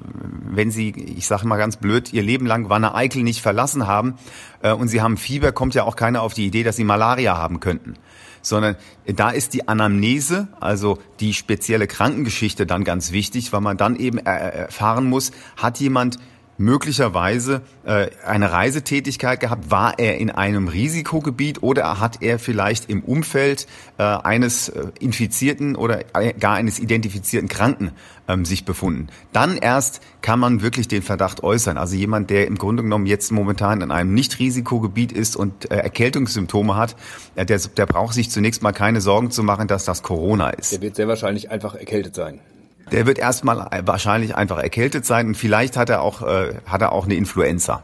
wenn 0.49 0.71
Sie, 0.71 0.89
ich 0.89 1.27
sage 1.27 1.47
mal 1.47 1.57
ganz 1.57 1.77
blöd, 1.77 2.11
Ihr 2.13 2.23
Leben 2.23 2.45
lang 2.45 2.69
Wanne 2.69 2.95
Eickel 2.95 3.23
nicht 3.23 3.41
verlassen 3.41 3.87
haben 3.87 4.15
äh, 4.61 4.73
und 4.73 4.87
Sie 4.87 5.01
haben 5.01 5.17
Fieber, 5.17 5.51
kommt 5.51 5.75
ja 5.75 5.83
auch 5.83 5.95
keiner 5.95 6.21
auf 6.21 6.33
die 6.33 6.47
Idee, 6.47 6.63
dass 6.63 6.75
Sie 6.75 6.83
Malaria 6.83 7.37
haben 7.37 7.59
könnten 7.59 7.95
sondern 8.41 8.77
da 9.05 9.31
ist 9.31 9.53
die 9.53 9.67
Anamnese, 9.67 10.47
also 10.61 10.99
die 11.19 11.33
spezielle 11.33 11.87
Krankengeschichte 11.87 12.65
dann 12.65 12.85
ganz 12.85 13.11
wichtig, 13.11 13.51
weil 13.51 13.59
man 13.59 13.75
dann 13.75 13.97
eben 13.97 14.17
erfahren 14.17 15.05
muss, 15.05 15.31
hat 15.57 15.79
jemand 15.79 16.19
möglicherweise 16.59 17.61
äh, 17.85 18.07
eine 18.25 18.51
Reisetätigkeit 18.51 19.39
gehabt? 19.39 19.71
War 19.71 19.97
er 19.97 20.17
in 20.17 20.29
einem 20.29 20.67
Risikogebiet 20.67 21.63
oder 21.63 21.99
hat 21.99 22.21
er 22.21 22.37
vielleicht 22.37 22.89
im 22.89 23.01
Umfeld 23.01 23.65
äh, 23.97 24.03
eines 24.03 24.69
äh, 24.69 24.87
Infizierten 24.99 25.75
oder 25.75 26.03
äh, 26.15 26.33
gar 26.33 26.55
eines 26.55 26.79
identifizierten 26.79 27.49
Kranken 27.49 27.91
ähm, 28.27 28.45
sich 28.45 28.65
befunden? 28.65 29.07
Dann 29.31 29.57
erst 29.57 30.01
kann 30.21 30.39
man 30.39 30.61
wirklich 30.61 30.87
den 30.87 31.01
Verdacht 31.01 31.43
äußern. 31.43 31.77
Also 31.77 31.95
jemand, 31.95 32.29
der 32.29 32.45
im 32.45 32.57
Grunde 32.57 32.83
genommen 32.83 33.05
jetzt 33.05 33.31
momentan 33.31 33.81
in 33.81 33.89
einem 33.89 34.13
Nicht-Risikogebiet 34.13 35.11
ist 35.13 35.35
und 35.35 35.71
äh, 35.71 35.77
Erkältungssymptome 35.77 36.75
hat, 36.75 36.95
äh, 37.35 37.45
der, 37.45 37.59
der 37.59 37.85
braucht 37.85 38.13
sich 38.13 38.29
zunächst 38.29 38.61
mal 38.61 38.73
keine 38.73 38.99
Sorgen 39.01 39.31
zu 39.31 39.43
machen, 39.43 39.67
dass 39.67 39.85
das 39.85 40.03
Corona 40.03 40.49
ist. 40.49 40.73
Der 40.73 40.81
wird 40.81 40.97
sehr 40.97 41.07
wahrscheinlich 41.07 41.49
einfach 41.49 41.75
erkältet 41.75 42.15
sein. 42.15 42.41
Der 42.91 43.05
wird 43.05 43.19
erstmal 43.19 43.69
wahrscheinlich 43.85 44.35
einfach 44.35 44.57
erkältet 44.57 45.05
sein 45.05 45.27
und 45.27 45.35
vielleicht 45.35 45.77
hat 45.77 45.89
er 45.89 46.01
auch, 46.01 46.21
äh, 46.21 46.55
hat 46.65 46.81
er 46.81 46.91
auch 46.91 47.05
eine 47.05 47.15
Influenza. 47.15 47.83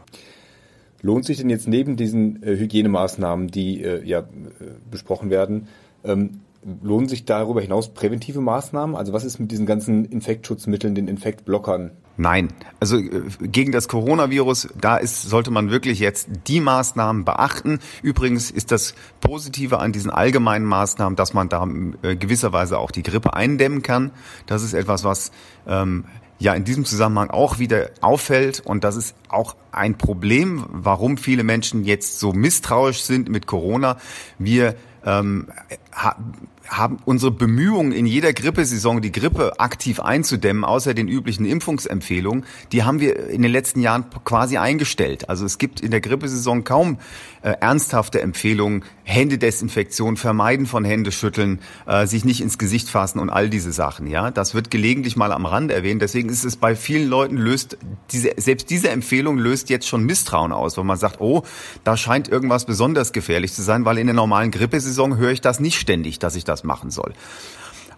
Lohnt 1.02 1.24
sich 1.24 1.38
denn 1.38 1.50
jetzt 1.50 1.68
neben 1.68 1.96
diesen 1.96 2.42
äh, 2.42 2.56
Hygienemaßnahmen, 2.56 3.48
die 3.48 3.82
äh, 3.82 4.04
ja 4.04 4.20
äh, 4.20 4.24
besprochen 4.90 5.30
werden, 5.30 5.68
ähm, 6.04 6.40
lohnen 6.82 7.08
sich 7.08 7.24
darüber 7.24 7.60
hinaus 7.60 7.94
präventive 7.94 8.40
Maßnahmen? 8.40 8.96
Also 8.96 9.12
was 9.12 9.24
ist 9.24 9.38
mit 9.38 9.52
diesen 9.52 9.66
ganzen 9.66 10.04
Infektschutzmitteln, 10.04 10.94
den 10.94 11.06
Infektblockern? 11.06 11.92
Nein, 12.16 12.48
also 12.80 12.98
äh, 12.98 13.22
gegen 13.42 13.72
das 13.72 13.88
Coronavirus, 13.88 14.68
da 14.80 14.96
ist, 14.96 15.22
sollte 15.22 15.50
man 15.50 15.70
wirklich 15.70 15.98
jetzt 15.98 16.28
die 16.46 16.60
Maßnahmen 16.60 17.24
beachten. 17.24 17.80
Übrigens 18.02 18.50
ist 18.50 18.72
das 18.72 18.94
Positive 19.20 19.78
an 19.80 19.92
diesen 19.92 20.10
allgemeinen 20.10 20.64
Maßnahmen, 20.64 21.16
dass 21.16 21.34
man 21.34 21.48
da 21.48 21.68
äh, 22.02 22.16
gewisserweise 22.16 22.78
auch 22.78 22.90
die 22.90 23.02
Grippe 23.02 23.34
eindämmen 23.34 23.82
kann. 23.82 24.12
Das 24.46 24.62
ist 24.62 24.72
etwas, 24.72 25.04
was 25.04 25.30
ähm, 25.66 26.04
ja 26.38 26.54
in 26.54 26.64
diesem 26.64 26.84
Zusammenhang 26.84 27.30
auch 27.30 27.58
wieder 27.58 27.90
auffällt 28.00 28.60
und 28.60 28.84
das 28.84 28.96
ist 28.96 29.14
auch 29.28 29.56
ein 29.72 29.98
Problem, 29.98 30.64
warum 30.68 31.18
viele 31.18 31.44
Menschen 31.44 31.84
jetzt 31.84 32.18
so 32.18 32.32
misstrauisch 32.32 33.02
sind 33.02 33.28
mit 33.28 33.46
Corona. 33.46 33.98
Wir 34.38 34.74
ähm, 35.04 35.48
haben 36.68 36.98
unsere 37.04 37.30
Bemühungen 37.30 37.92
in 37.92 38.06
jeder 38.06 38.32
Grippesaison 38.32 39.00
die 39.00 39.12
Grippe 39.12 39.58
aktiv 39.60 40.00
einzudämmen, 40.00 40.64
außer 40.64 40.94
den 40.94 41.08
üblichen 41.08 41.46
Impfungsempfehlungen, 41.46 42.44
die 42.72 42.82
haben 42.82 43.00
wir 43.00 43.28
in 43.28 43.42
den 43.42 43.50
letzten 43.50 43.80
Jahren 43.80 44.04
quasi 44.24 44.58
eingestellt. 44.58 45.28
Also 45.28 45.46
es 45.46 45.58
gibt 45.58 45.80
in 45.80 45.90
der 45.90 46.00
Grippesaison 46.00 46.64
kaum 46.64 46.98
äh, 47.42 47.54
ernsthafte 47.60 48.20
Empfehlungen, 48.20 48.84
Händedesinfektion, 49.04 50.16
Vermeiden 50.16 50.66
von 50.66 50.84
Händeschütteln, 50.84 51.60
äh, 51.86 52.06
sich 52.06 52.24
nicht 52.24 52.40
ins 52.40 52.58
Gesicht 52.58 52.88
fassen 52.88 53.20
und 53.20 53.30
all 53.30 53.48
diese 53.48 53.72
Sachen. 53.72 54.08
Ja, 54.08 54.30
das 54.30 54.54
wird 54.54 54.70
gelegentlich 54.70 55.16
mal 55.16 55.32
am 55.32 55.46
Rand 55.46 55.70
erwähnt. 55.70 56.02
Deswegen 56.02 56.28
ist 56.28 56.44
es 56.44 56.56
bei 56.56 56.74
vielen 56.74 57.08
Leuten 57.08 57.36
löst 57.36 57.78
diese 58.10 58.32
selbst 58.36 58.70
diese 58.70 58.90
Empfehlung 58.90 59.38
löst 59.38 59.70
jetzt 59.70 59.86
schon 59.86 60.04
Misstrauen 60.04 60.52
aus, 60.52 60.76
weil 60.76 60.84
man 60.84 60.96
sagt, 60.96 61.20
oh, 61.20 61.44
da 61.84 61.96
scheint 61.96 62.28
irgendwas 62.28 62.66
besonders 62.66 63.12
gefährlich 63.12 63.52
zu 63.52 63.62
sein, 63.62 63.84
weil 63.84 63.98
in 63.98 64.06
der 64.06 64.14
normalen 64.14 64.50
Grippesaison 64.50 65.16
höre 65.16 65.30
ich 65.30 65.40
das 65.40 65.60
nicht 65.60 65.78
ständig, 65.86 66.18
dass 66.18 66.34
ich 66.34 66.44
das 66.44 66.64
machen 66.64 66.90
soll. 66.90 67.12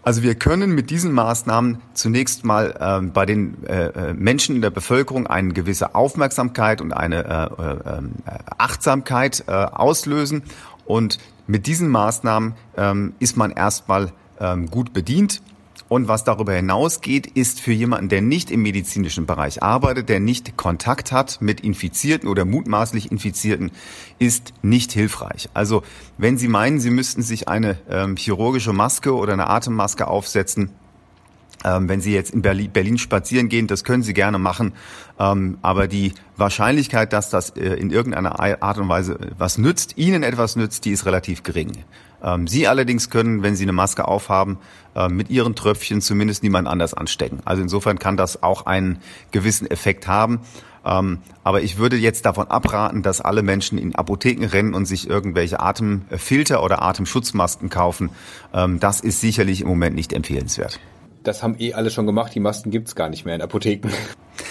Also 0.03 0.23
wir 0.23 0.35
können 0.37 0.75
mit 0.75 0.91
diesen 0.91 1.13
Maßnahmen 1.13 1.79
zunächst 1.95 2.45
mal 2.45 2.75
äh, 2.79 3.07
bei 3.07 3.27
den 3.27 3.65
äh, 3.65 3.87
äh, 3.87 4.15
Menschen 4.15 4.57
in 4.57 4.63
der 4.63 4.71
Bevölkerung 4.71 5.27
eine 5.27 5.53
gewisse 5.53 5.95
Aufmerksamkeit 5.95 6.81
und 6.81 6.93
eine 6.93 7.25
äh, 7.25 7.63
äh, 7.63 7.99
ähm, 7.99 8.13
Achtsamkeit 8.59 9.45
äh, 9.49 9.53
auslösen. 9.53 10.43
Und 10.85 11.19
mit 11.47 11.67
diesen 11.67 11.89
Maßnahmen 11.89 12.55
ähm, 12.77 13.15
ist 13.19 13.37
man 13.37 13.51
erstmal 13.51 14.13
ähm, 14.39 14.71
gut 14.71 14.93
bedient. 14.93 15.43
Und 15.89 16.07
was 16.07 16.25
darüber 16.25 16.53
hinausgeht, 16.53 17.27
ist 17.27 17.61
für 17.61 17.73
jemanden, 17.73 18.11
der 18.11 18.21
nicht 18.21 18.51
im 18.51 18.63
medizinischen 18.63 19.25
Bereich 19.25 19.63
arbeitet, 19.63 20.09
der 20.09 20.21
nicht 20.21 20.57
Kontakt 20.57 21.13
hat 21.13 21.41
mit 21.41 21.63
Infizierten 21.63 22.29
oder 22.29 22.45
mutmaßlich 22.45 23.11
Infizierten, 23.11 23.71
ist 24.19 24.53
nicht 24.63 24.93
hilfreich. 24.93 25.49
Also 25.55 25.83
wenn 26.19 26.37
Sie 26.37 26.49
meinen, 26.49 26.79
Sie 26.79 26.91
müssten 26.91 27.23
sich 27.23 27.49
eine 27.49 27.79
ähm, 27.89 28.17
chirurgische 28.17 28.75
Maske 28.75 29.15
oder 29.15 29.33
eine 29.33 29.49
Atemmaske 29.49 30.07
aufsetzen, 30.07 30.71
ähm, 31.65 31.89
wenn 31.89 32.01
Sie 32.01 32.13
jetzt 32.13 32.33
in 32.33 32.43
Berlin, 32.43 32.71
Berlin, 32.71 32.99
spazieren 32.99 33.49
gehen, 33.49 33.67
das 33.67 33.85
können 33.85 34.03
Sie 34.03 34.15
gerne 34.15 34.39
machen. 34.39 34.75
Ähm, 35.19 35.59
aber 35.63 35.89
die 35.89 36.13
Wahrscheinlichkeit, 36.37 37.13
dass 37.13 37.31
das 37.31 37.51
äh, 37.51 37.75
in 37.75 37.91
irgendeiner 37.91 38.39
Art 38.39 38.79
und 38.79 38.89
Weise 38.89 39.19
was 39.37 39.59
nützt, 39.59 39.99
Ihnen 39.99 40.23
etwas 40.23 40.57
nützt, 40.57 40.85
die 40.85 40.93
ist 40.93 41.05
relativ 41.07 41.43
gering. 41.43 41.73
Ähm, 42.23 42.47
Sie 42.47 42.69
allerdings 42.69 43.11
können, 43.11 43.43
wenn 43.43 43.57
Sie 43.57 43.65
eine 43.65 43.73
Maske 43.73 44.07
aufhaben, 44.07 44.59
äh, 44.95 45.09
mit 45.09 45.31
Ihren 45.31 45.57
Tröpfchen 45.57 46.01
zumindest 46.01 46.45
niemand 46.45 46.69
anders 46.69 46.95
anstecken. 46.95 47.41
Also 47.45 47.63
insofern 47.63 47.99
kann 47.99 48.17
das 48.17 48.43
auch 48.43 48.67
einen 48.67 48.99
gewissen 49.33 49.69
Effekt 49.69 50.07
haben. 50.07 50.41
Ähm, 50.87 51.19
aber 51.43 51.63
ich 51.63 51.79
würde 51.79 51.97
jetzt 51.97 52.25
davon 52.25 52.47
abraten, 52.47 53.03
dass 53.03 53.21
alle 53.21 53.43
Menschen 53.43 53.79
in 53.79 53.97
Apotheken 53.97 54.47
rennen 54.47 54.75
und 54.75 54.87
sich 54.87 55.11
irgendwelche 55.11 55.59
Atemfilter 55.59 56.63
oder 56.63 56.83
Atemschutzmasken 56.83 57.69
kaufen. 57.69 58.11
Ähm, 58.55 58.79
das 58.79 59.01
ist 59.01 59.21
sicherlich 59.21 59.61
im 59.61 59.69
Moment 59.69 59.97
nicht 59.97 60.13
empfehlenswert 60.13 60.79
das 61.29 61.43
haben 61.43 61.57
eh 61.59 61.75
alle 61.75 61.91
schon 61.91 62.07
gemacht, 62.07 62.35
die 62.35 62.41
Masken 62.41 62.71
gibt's 62.71 62.97
gar 62.97 63.09
nicht 63.09 63.25
mehr 63.25 63.35
in 63.35 63.43
Apotheken. 63.43 63.91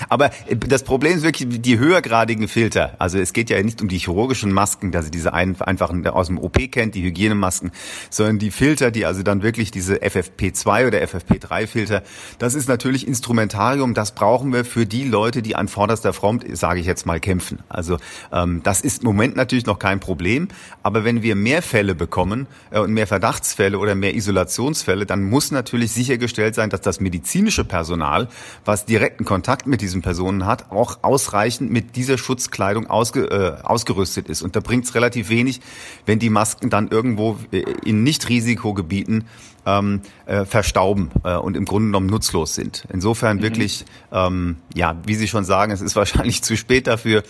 Aber 0.10 0.32
äh, 0.48 0.56
das 0.56 0.84
Problem 0.84 1.18
ist 1.18 1.24
wirklich 1.24 1.62
die 1.62 1.80
höhergradigen 1.80 2.48
Filter. 2.48 2.96
Also 3.00 3.18
es 3.20 3.34
geht 3.34 3.50
ja 3.50 3.62
nicht 3.62 3.82
um 3.82 3.88
die 3.88 3.98
chirurgischen 3.98 4.52
Masken, 4.52 4.92
sie 5.02 5.12
diese 5.12 5.34
einfachen 5.34 6.08
aus 6.08 6.28
dem 6.28 6.38
OP 6.38 6.72
kennt, 6.72 6.96
die 6.96 7.04
Hygienemasken, 7.04 7.72
sondern 8.10 8.40
die 8.40 8.52
Filter, 8.52 8.92
die 8.92 9.06
also 9.06 9.24
dann 9.24 9.44
wirklich 9.44 9.72
diese 9.72 9.98
FFP2 9.98 10.88
oder 10.88 11.00
FFP3 11.00 11.68
Filter. 11.68 12.04
Das 12.40 12.56
ist 12.56 12.68
natürlich 12.68 13.08
Instrumentarium, 13.08 13.94
das 13.94 14.14
brauchen 14.14 14.54
wir 14.54 14.66
für 14.66 14.86
die 14.86 15.04
Leute, 15.04 15.42
die 15.42 15.56
an 15.56 15.68
vorderster 15.68 16.14
Front, 16.14 16.46
sage 16.58 16.80
ich 16.80 16.86
jetzt 16.86 17.06
mal, 17.06 17.20
kämpfen. 17.20 17.60
Also 17.70 17.98
ähm, 18.32 18.62
das 18.64 18.82
ist 18.82 19.02
im 19.02 19.08
Moment 19.08 19.36
natürlich 19.36 19.66
noch 19.66 19.80
kein 19.80 20.00
Problem, 20.00 20.48
aber 20.84 21.04
wenn 21.04 21.22
wir 21.22 21.36
mehr 21.36 21.62
Fälle 21.62 21.96
bekommen 21.96 22.48
äh, 22.72 22.80
und 22.80 22.94
mehr 22.94 23.08
Verdachtsfälle 23.08 23.80
oder 23.80 23.96
mehr 23.96 24.16
Isolationsfälle, 24.16 25.06
dann 25.06 25.24
muss 25.24 25.52
natürlich 25.52 25.92
sichergestellt 25.92 26.56
sein, 26.56 26.70
dass 26.70 26.82
das 26.82 27.00
medizinische 27.00 27.64
Personal, 27.64 28.28
was 28.66 28.86
direkten 28.86 29.26
Kontakt 29.26 29.68
mit 29.68 29.82
diesen 29.88 30.02
Personen 30.02 30.46
hat, 30.46 30.72
auch 30.72 31.00
ausreichend 31.02 31.72
mit 31.72 31.96
dieser 31.96 32.18
Schutzkleidung 32.18 32.88
ausge, 32.88 33.26
äh, 33.32 33.64
ausgerüstet 33.64 34.28
ist. 34.28 34.42
Und 34.42 34.56
da 34.56 34.60
bringt 34.60 34.86
es 34.86 34.96
relativ 34.96 35.30
wenig, 35.30 35.62
wenn 36.06 36.20
die 36.20 36.30
Masken 36.30 36.70
dann 36.70 36.90
irgendwo 36.90 37.38
äh, 37.52 37.64
in 37.86 38.04
Nicht-Risikogebieten 38.04 39.26
ähm, 39.66 40.02
äh, 40.26 40.46
verstauben 40.46 41.12
äh, 41.24 41.36
und 41.36 41.56
im 41.56 41.66
Grunde 41.66 41.88
genommen 41.88 42.08
nutzlos 42.08 42.56
sind. 42.56 42.86
Insofern 42.92 43.38
mhm. 43.38 43.42
wirklich, 43.44 43.86
ähm, 44.12 44.58
ja, 44.76 44.96
wie 45.06 45.16
Sie 45.16 45.28
schon 45.28 45.46
sagen, 45.46 45.72
es 45.72 45.82
ist 45.82 45.96
wahrscheinlich 45.96 46.44
zu 46.48 46.58
spät 46.58 46.88
dafür, 46.88 47.24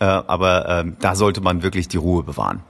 äh, 0.00 0.04
aber 0.04 0.68
äh, 0.68 0.92
da 1.00 1.14
sollte 1.14 1.40
man 1.40 1.62
wirklich 1.62 1.88
die 1.88 1.98
Ruhe 1.98 2.22
bewahren. 2.22 2.62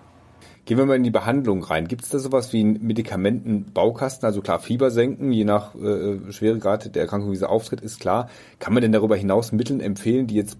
Gehen 0.65 0.79
wir 0.79 0.87
mal 0.87 0.97
in 0.97 1.03
die 1.03 1.11
Behandlung 1.11 1.65
rein. 1.65 1.89
Gibt 1.89 2.05
es 2.05 2.11
da 2.11 2.21
sowas 2.21 2.53
wie 2.53 2.61
einen 2.61 2.87
Medikamentenbaukasten? 2.87 4.27
Also 4.27 4.43
klar, 4.43 4.61
Fieber 4.61 4.93
senken, 4.93 5.33
je 5.33 5.45
nach 5.45 5.75
äh, 5.75 6.33
Schweregrad 6.33 6.95
der 6.95 7.03
Erkrankung, 7.03 7.33
wie 7.33 7.37
sie 7.37 7.49
auftritt, 7.49 7.81
ist 7.81 7.99
klar. 7.99 8.29
Kann 8.61 8.73
man 8.73 8.81
denn 8.81 8.93
darüber 8.93 9.17
hinaus 9.17 9.51
Mittel 9.51 9.81
empfehlen, 9.81 10.29
die 10.29 10.37
jetzt 10.37 10.57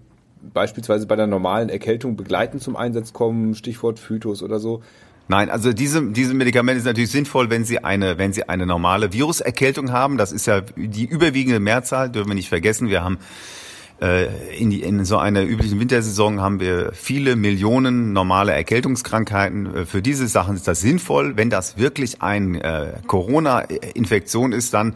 beispielsweise 0.53 1.07
bei 1.07 1.15
der 1.15 1.27
normalen 1.27 1.69
Erkältung 1.69 2.17
begleitend 2.17 2.61
zum 2.61 2.75
Einsatz 2.75 3.13
kommen? 3.13 3.55
Stichwort 3.55 3.97
Phytos 3.97 4.43
oder 4.43 4.59
so. 4.59 4.81
Nein, 5.29 5.49
also 5.49 5.71
diese, 5.71 6.11
diese 6.11 6.33
Medikamente 6.33 6.79
ist 6.79 6.85
natürlich 6.85 7.11
sinnvoll, 7.11 7.49
wenn 7.49 7.63
Sie 7.63 7.81
eine, 7.81 8.17
wenn 8.17 8.33
Sie 8.33 8.49
eine 8.49 8.65
normale 8.65 9.13
Viruserkältung 9.13 9.93
haben. 9.93 10.17
Das 10.17 10.33
ist 10.33 10.47
ja 10.47 10.61
die 10.75 11.05
überwiegende 11.05 11.61
Mehrzahl, 11.61 12.09
dürfen 12.09 12.27
wir 12.27 12.35
nicht 12.35 12.49
vergessen. 12.49 12.89
Wir 12.89 13.05
haben 13.05 13.19
in, 14.57 14.69
die, 14.69 14.81
in 14.81 15.05
so 15.05 15.17
einer 15.17 15.43
üblichen 15.43 15.79
Wintersaison 15.79 16.41
haben 16.41 16.59
wir 16.59 16.91
viele 16.93 17.35
Millionen 17.35 18.11
normale 18.11 18.51
Erkältungskrankheiten. 18.51 19.75
Äh, 19.75 19.85
für 19.85 20.01
diese 20.01 20.27
Sachen 20.27 20.55
ist 20.55 20.67
das 20.67 20.81
sinnvoll. 20.81 21.37
Wenn 21.37 21.49
das 21.49 21.77
wirklich 21.77 22.21
ein 22.21 22.55
äh, 22.55 22.93
Corona-Infektion 23.07 24.51
ist, 24.51 24.73
dann 24.73 24.95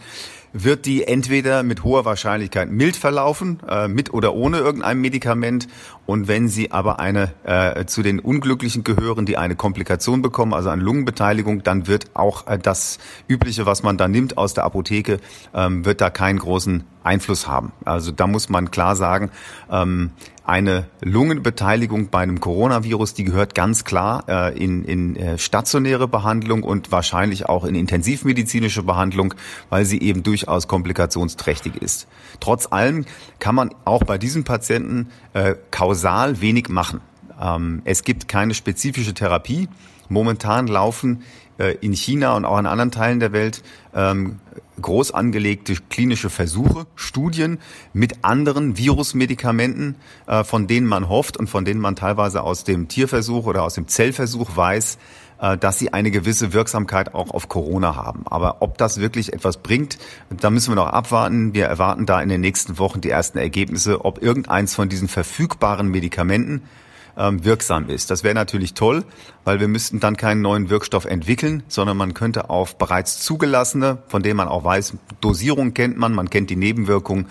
wird 0.54 0.86
die 0.86 1.04
entweder 1.04 1.64
mit 1.64 1.84
hoher 1.84 2.06
Wahrscheinlichkeit 2.06 2.72
mild 2.72 2.96
verlaufen, 2.96 3.60
äh, 3.68 3.88
mit 3.88 4.14
oder 4.14 4.34
ohne 4.34 4.58
irgendein 4.58 5.00
Medikament. 5.00 5.68
Und 6.06 6.28
wenn 6.28 6.48
sie 6.48 6.72
aber 6.72 7.00
eine 7.00 7.34
äh, 7.44 7.86
zu 7.86 8.02
den 8.02 8.20
Unglücklichen 8.20 8.84
gehören, 8.84 9.26
die 9.26 9.38
eine 9.38 9.56
Komplikation 9.56 10.22
bekommen, 10.22 10.54
also 10.54 10.70
eine 10.70 10.82
Lungenbeteiligung, 10.82 11.64
dann 11.64 11.88
wird 11.88 12.16
auch 12.16 12.48
äh, 12.48 12.58
das 12.58 12.98
Übliche, 13.28 13.66
was 13.66 13.84
man 13.84 13.98
da 13.98 14.08
nimmt 14.08 14.38
aus 14.38 14.54
der 14.54 14.64
Apotheke, 14.64 15.20
ähm, 15.54 15.86
wird 15.86 16.02
da 16.02 16.10
keinen 16.10 16.40
großen 16.40 16.84
Einfluss 17.04 17.48
haben. 17.48 17.72
Also 17.86 18.12
da 18.12 18.28
muss 18.28 18.50
man 18.50 18.72
klar 18.72 18.96
sagen, 18.96 19.32
ähm, 19.72 20.12
eine 20.48 20.88
Lungenbeteiligung 21.02 22.10
bei 22.10 22.20
einem 22.20 22.40
Coronavirus, 22.40 23.14
die 23.14 23.26
gehört 23.26 23.54
ganz 23.54 23.84
klar 23.84 24.24
äh, 24.30 24.58
in, 24.58 24.86
in 24.86 25.16
äh, 25.18 25.38
stationäre 25.38 26.08
Behandlung 26.08 26.64
und 26.64 26.90
wahrscheinlich 26.90 27.48
auch 27.48 27.66
in 27.66 27.76
intensivmedizinische 27.76 28.82
Behandlung, 28.82 29.34
weil 29.70 29.84
sie 29.84 30.02
eben 30.02 30.24
durchaus 30.24 30.70
komplikationsträchtig 30.70 31.76
ist. 31.76 32.08
Trotz 32.40 32.72
allem 32.72 33.06
kann 33.40 33.56
man 33.56 33.76
auch 33.84 34.04
bei 34.04 34.18
diesen 34.18 34.46
Patienten 34.46 35.10
äh, 35.34 35.56
kausal 35.70 36.40
wenig 36.40 36.70
machen. 36.70 37.02
Ähm, 37.42 37.82
es 37.84 38.04
gibt 38.04 38.30
keine 38.30 38.54
spezifische 38.54 39.14
Therapie. 39.14 39.68
Momentan 40.08 40.68
laufen 40.68 41.24
in 41.82 41.94
China 41.94 42.36
und 42.36 42.46
auch 42.46 42.60
in 42.60 42.66
anderen 42.66 42.92
Teilen 42.92 43.20
der 43.20 43.32
Welt 43.32 43.64
ähm, 43.96 44.40
groß 44.82 45.12
angelegte 45.12 45.76
klinische 45.90 46.30
Versuche, 46.30 46.86
Studien 46.96 47.60
mit 47.94 48.24
anderen 48.24 48.78
Virusmedikamenten, 48.78 49.96
äh, 50.28 50.44
von 50.44 50.68
denen 50.68 50.88
man 50.88 51.10
hofft 51.10 51.38
und 51.38 51.50
von 51.50 51.66
denen 51.66 51.82
man 51.82 51.96
teilweise 51.96 52.44
aus 52.44 52.64
dem 52.64 52.88
Tierversuch 52.88 53.46
oder 53.46 53.64
aus 53.64 53.74
dem 53.74 53.88
Zellversuch 53.88 54.56
weiß, 54.56 54.98
äh, 55.40 55.58
dass 55.58 55.80
sie 55.80 55.94
eine 55.94 56.12
gewisse 56.12 56.54
Wirksamkeit 56.54 57.14
auch 57.14 57.32
auf 57.32 57.50
Corona 57.50 57.96
haben. 57.96 58.24
Aber 58.26 58.62
ob 58.62 58.78
das 58.78 59.00
wirklich 59.00 59.34
etwas 59.34 59.58
bringt, 59.58 59.98
da 60.30 60.50
müssen 60.50 60.72
wir 60.72 60.76
noch 60.76 60.88
abwarten. 60.88 61.54
Wir 61.54 61.66
erwarten 61.66 62.06
da 62.06 62.22
in 62.22 62.30
den 62.30 62.42
nächsten 62.42 62.78
Wochen 62.78 63.02
die 63.02 63.10
ersten 63.10 63.38
Ergebnisse, 63.38 64.06
ob 64.06 64.22
irgendeins 64.22 64.76
von 64.76 64.90
diesen 64.90 65.08
verfügbaren 65.08 65.90
Medikamenten 65.90 66.64
ähm, 67.18 67.44
wirksam 67.44 67.90
ist. 67.90 68.12
Das 68.12 68.24
wäre 68.24 68.36
natürlich 68.36 68.74
toll, 68.74 69.04
weil 69.44 69.60
wir 69.60 69.68
müssten 69.68 70.00
dann 70.00 70.18
keinen 70.18 70.42
neuen 70.42 70.70
Wirkstoff 70.70 71.06
entwickeln, 71.06 71.64
sondern 71.68 71.98
man 71.98 72.14
könnte 72.14 72.50
auf 72.50 72.78
bereits 72.78 73.20
zugelassene, 73.20 73.98
von 74.08 74.24
denen 74.24 74.38
man 74.38 74.48
auch 74.48 74.64
weiß, 74.64 74.94
Dosierung 75.20 75.74
kennt 75.74 75.98
man, 75.98 76.14
man 76.14 76.30
kennt 76.30 76.50
die 76.50 76.56
Nebenwirkungen, 76.56 77.28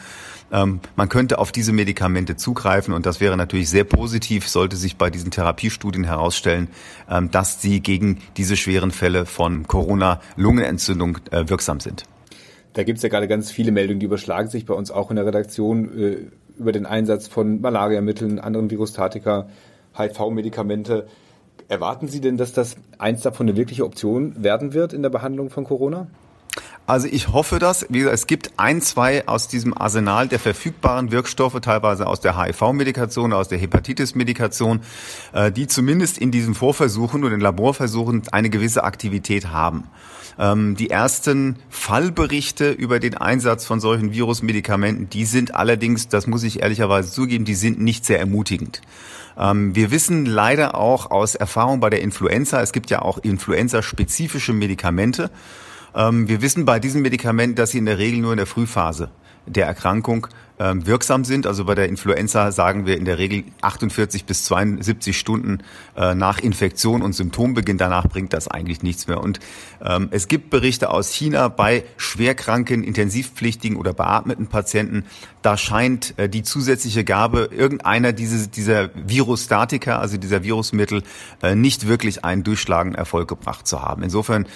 ähm, 0.52 0.80
man 0.94 1.08
könnte 1.08 1.38
auf 1.38 1.52
diese 1.52 1.72
Medikamente 1.72 2.36
zugreifen 2.36 2.94
und 2.94 3.06
das 3.06 3.20
wäre 3.20 3.36
natürlich 3.36 3.68
sehr 3.68 3.84
positiv, 3.84 4.48
sollte 4.48 4.76
sich 4.76 4.96
bei 4.96 5.10
diesen 5.10 5.30
Therapiestudien 5.30 6.04
herausstellen, 6.04 6.68
ähm, 7.10 7.30
dass 7.30 7.60
sie 7.60 7.80
gegen 7.80 8.18
diese 8.36 8.56
schweren 8.56 8.90
Fälle 8.90 9.26
von 9.26 9.66
Corona-Lungenentzündung 9.66 11.18
äh, 11.30 11.48
wirksam 11.48 11.80
sind. 11.80 12.04
Da 12.74 12.84
gibt's 12.84 13.02
ja 13.02 13.08
gerade 13.08 13.26
ganz 13.26 13.50
viele 13.50 13.72
Meldungen, 13.72 14.00
die 14.00 14.06
überschlagen 14.06 14.48
sich 14.48 14.66
bei 14.66 14.74
uns 14.74 14.90
auch 14.90 15.10
in 15.10 15.16
der 15.16 15.26
Redaktion 15.26 15.98
äh, 15.98 16.16
über 16.58 16.72
den 16.72 16.86
Einsatz 16.86 17.26
von 17.26 17.60
Malariamitteln, 17.60 18.38
anderen 18.38 18.70
Virustatika, 18.70 19.48
HIV-Medikamente. 19.98 21.06
Erwarten 21.68 22.08
Sie 22.08 22.20
denn, 22.20 22.36
dass 22.36 22.52
das 22.52 22.76
eins 22.98 23.22
davon 23.22 23.48
eine 23.48 23.56
wirkliche 23.56 23.84
Option 23.84 24.42
werden 24.42 24.72
wird 24.72 24.92
in 24.92 25.02
der 25.02 25.10
Behandlung 25.10 25.50
von 25.50 25.64
Corona? 25.64 26.06
Also 26.86 27.08
ich 27.10 27.28
hoffe 27.28 27.58
das. 27.58 27.86
Wie 27.88 27.98
gesagt, 27.98 28.14
es 28.14 28.26
gibt 28.28 28.52
ein, 28.58 28.80
zwei 28.80 29.26
aus 29.26 29.48
diesem 29.48 29.76
Arsenal 29.76 30.28
der 30.28 30.38
verfügbaren 30.38 31.10
Wirkstoffe, 31.10 31.58
teilweise 31.60 32.06
aus 32.06 32.20
der 32.20 32.40
HIV-Medikation, 32.40 33.32
aus 33.32 33.48
der 33.48 33.58
Hepatitis-Medikation, 33.58 34.80
äh, 35.32 35.50
die 35.50 35.66
zumindest 35.66 36.16
in 36.16 36.30
diesen 36.30 36.54
Vorversuchen 36.54 37.24
und 37.24 37.32
in 37.32 37.40
Laborversuchen 37.40 38.22
eine 38.30 38.50
gewisse 38.50 38.84
Aktivität 38.84 39.48
haben. 39.48 39.84
Ähm, 40.38 40.76
die 40.76 40.88
ersten 40.88 41.56
Fallberichte 41.70 42.70
über 42.70 43.00
den 43.00 43.16
Einsatz 43.16 43.66
von 43.66 43.80
solchen 43.80 44.12
Virusmedikamenten, 44.12 45.10
die 45.10 45.24
sind 45.24 45.56
allerdings, 45.56 46.06
das 46.06 46.28
muss 46.28 46.44
ich 46.44 46.62
ehrlicherweise 46.62 47.10
zugeben, 47.10 47.44
die 47.44 47.54
sind 47.56 47.80
nicht 47.80 48.04
sehr 48.04 48.20
ermutigend. 48.20 48.80
Ähm, 49.36 49.74
wir 49.74 49.90
wissen 49.90 50.24
leider 50.24 50.76
auch 50.76 51.10
aus 51.10 51.34
Erfahrung 51.34 51.80
bei 51.80 51.90
der 51.90 52.02
Influenza, 52.02 52.60
es 52.60 52.72
gibt 52.72 52.90
ja 52.90 53.02
auch 53.02 53.18
influenza-spezifische 53.18 54.52
Medikamente. 54.52 55.30
Ähm, 55.94 56.28
wir 56.28 56.42
wissen 56.42 56.64
bei 56.64 56.78
diesen 56.78 57.02
Medikamenten, 57.02 57.56
dass 57.56 57.70
sie 57.70 57.78
in 57.78 57.86
der 57.86 57.98
Regel 57.98 58.20
nur 58.20 58.32
in 58.32 58.38
der 58.38 58.46
Frühphase 58.46 59.10
der 59.46 59.66
Erkrankung 59.66 60.26
ähm, 60.58 60.86
wirksam 60.86 61.24
sind. 61.24 61.46
Also 61.46 61.64
bei 61.64 61.74
der 61.74 61.88
Influenza 61.88 62.50
sagen 62.52 62.86
wir 62.86 62.96
in 62.96 63.04
der 63.04 63.18
Regel 63.18 63.44
48 63.60 64.24
bis 64.24 64.44
72 64.44 65.18
Stunden 65.18 65.58
äh, 65.96 66.14
nach 66.14 66.38
Infektion 66.38 67.02
und 67.02 67.12
Symptombeginn. 67.12 67.78
Danach 67.78 68.08
bringt 68.08 68.32
das 68.32 68.48
eigentlich 68.48 68.82
nichts 68.82 69.06
mehr. 69.06 69.20
Und 69.20 69.40
ähm, 69.84 70.08
es 70.10 70.28
gibt 70.28 70.50
Berichte 70.50 70.90
aus 70.90 71.12
China 71.12 71.48
bei 71.48 71.84
schwerkranken, 71.96 72.84
intensivpflichtigen 72.84 73.76
oder 73.76 73.92
beatmeten 73.92 74.46
Patienten. 74.46 75.04
Da 75.42 75.56
scheint 75.56 76.18
äh, 76.18 76.28
die 76.28 76.42
zusätzliche 76.42 77.04
Gabe 77.04 77.50
irgendeiner 77.52 78.12
diese, 78.12 78.48
dieser 78.48 78.90
Virustatika, 78.94 79.98
also 79.98 80.16
dieser 80.16 80.42
Virusmittel, 80.42 81.02
äh, 81.42 81.54
nicht 81.54 81.86
wirklich 81.86 82.24
einen 82.24 82.44
durchschlagenden 82.44 82.98
Erfolg 82.98 83.28
gebracht 83.28 83.66
zu 83.66 83.82
haben. 83.82 84.02
Insofern 84.02 84.46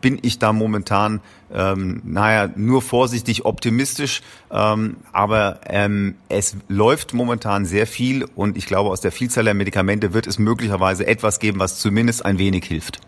bin 0.00 0.18
ich 0.22 0.38
da 0.38 0.52
momentan 0.52 1.20
ähm, 1.52 2.00
naja, 2.04 2.50
nur 2.56 2.82
vorsichtig 2.82 3.44
optimistisch, 3.44 4.22
aber 4.48 5.43
ähm, 5.66 6.16
es 6.28 6.56
läuft 6.68 7.14
momentan 7.14 7.64
sehr 7.64 7.86
viel 7.86 8.24
und 8.36 8.56
ich 8.56 8.66
glaube, 8.66 8.90
aus 8.90 9.00
der 9.00 9.12
Vielzahl 9.12 9.44
der 9.44 9.54
Medikamente 9.54 10.12
wird 10.14 10.26
es 10.26 10.38
möglicherweise 10.38 11.06
etwas 11.06 11.38
geben, 11.38 11.58
was 11.60 11.78
zumindest 11.78 12.24
ein 12.24 12.38
wenig 12.38 12.64
hilft. 12.64 13.00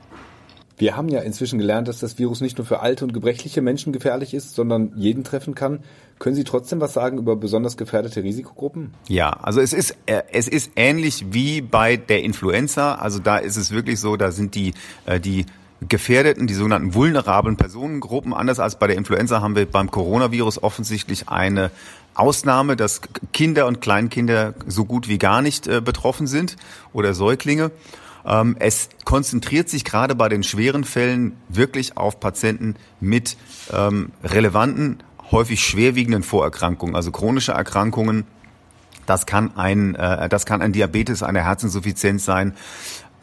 Wir 0.79 0.97
haben 0.97 1.09
ja 1.09 1.21
inzwischen 1.21 1.59
gelernt, 1.59 1.89
dass 1.89 2.01
das 2.01 2.19
Virus 2.19 2.43
nicht 2.43 2.59
nur 2.59 2.67
für 2.67 2.81
alte 2.81 3.05
und 3.05 3.15
gebrechliche 3.15 3.63
Menschen 3.63 3.95
gefährlich 3.95 4.35
ist, 4.35 4.55
sondern 4.55 4.93
jeden 4.95 5.25
treffen 5.25 5.55
kann. 5.55 5.81
Können 6.19 6.37
Sie 6.37 6.45
trotzdem 6.45 6.81
was 6.81 6.93
sagen 6.93 7.17
über 7.19 7.35
besonders 7.35 7.79
gefährdete 7.79 8.23
Risikogruppen? 8.23 8.93
Ja, 9.09 9.31
also 9.31 9.61
es 9.61 9.73
ist 9.73 9.97
äh, 10.05 10.23
es 10.33 10.49
ist 10.49 10.73
ähnlich 10.77 11.27
wie 11.31 11.63
bei 11.63 11.97
der 11.97 12.23
Influenza. 12.23 12.97
Also 12.97 13.21
da 13.21 13.39
ist 13.39 13.57
es 13.57 13.71
wirklich 13.71 14.01
so, 14.01 14.17
da 14.17 14.31
sind 14.33 14.55
die 14.55 14.75
äh, 15.07 15.19
die 15.19 15.47
gefährdeten, 15.89 16.47
die 16.47 16.55
sogenannten 16.55 16.95
vulnerablen 16.95 17.57
Personengruppen. 17.57 18.33
Anders 18.33 18.61
als 18.61 18.79
bei 18.79 18.87
der 18.87 18.97
Influenza 18.97 19.41
haben 19.41 19.57
wir 19.57 19.67
beim 19.67 19.91
Coronavirus 19.91 20.63
offensichtlich 20.63 21.29
eine 21.29 21.71
Ausnahme, 22.15 22.77
dass 22.77 23.03
Kinder 23.33 23.67
und 23.67 23.81
Kleinkinder 23.81 24.55
so 24.67 24.85
gut 24.85 25.09
wie 25.09 25.19
gar 25.19 25.43
nicht 25.43 25.67
äh, 25.67 25.81
betroffen 25.81 26.27
sind 26.27 26.57
oder 26.93 27.15
Säuglinge. 27.15 27.71
Ähm, 28.25 28.57
es 28.59 28.89
konzentriert 29.05 29.69
sich 29.69 29.85
gerade 29.85 30.15
bei 30.15 30.29
den 30.29 30.43
schweren 30.43 30.85
Fällen 30.85 31.37
wirklich 31.49 31.97
auf 31.97 32.19
Patienten 32.19 32.75
mit 33.01 33.37
ähm, 33.73 34.11
relevanten, 34.25 35.03
häufig 35.31 35.61
schwerwiegenden 35.61 36.23
Vorerkrankungen, 36.23 36.97
also 36.97 37.11
chronische 37.13 37.53
Erkrankungen. 37.53 38.25
Das 39.05 39.27
kann 39.27 39.57
ein, 39.57 39.95
äh, 39.95 40.29
das 40.29 40.47
kann 40.47 40.63
ein 40.63 40.73
Diabetes, 40.73 41.23
eine 41.23 41.45
Herzinsuffizienz 41.45 42.25
sein, 42.25 42.55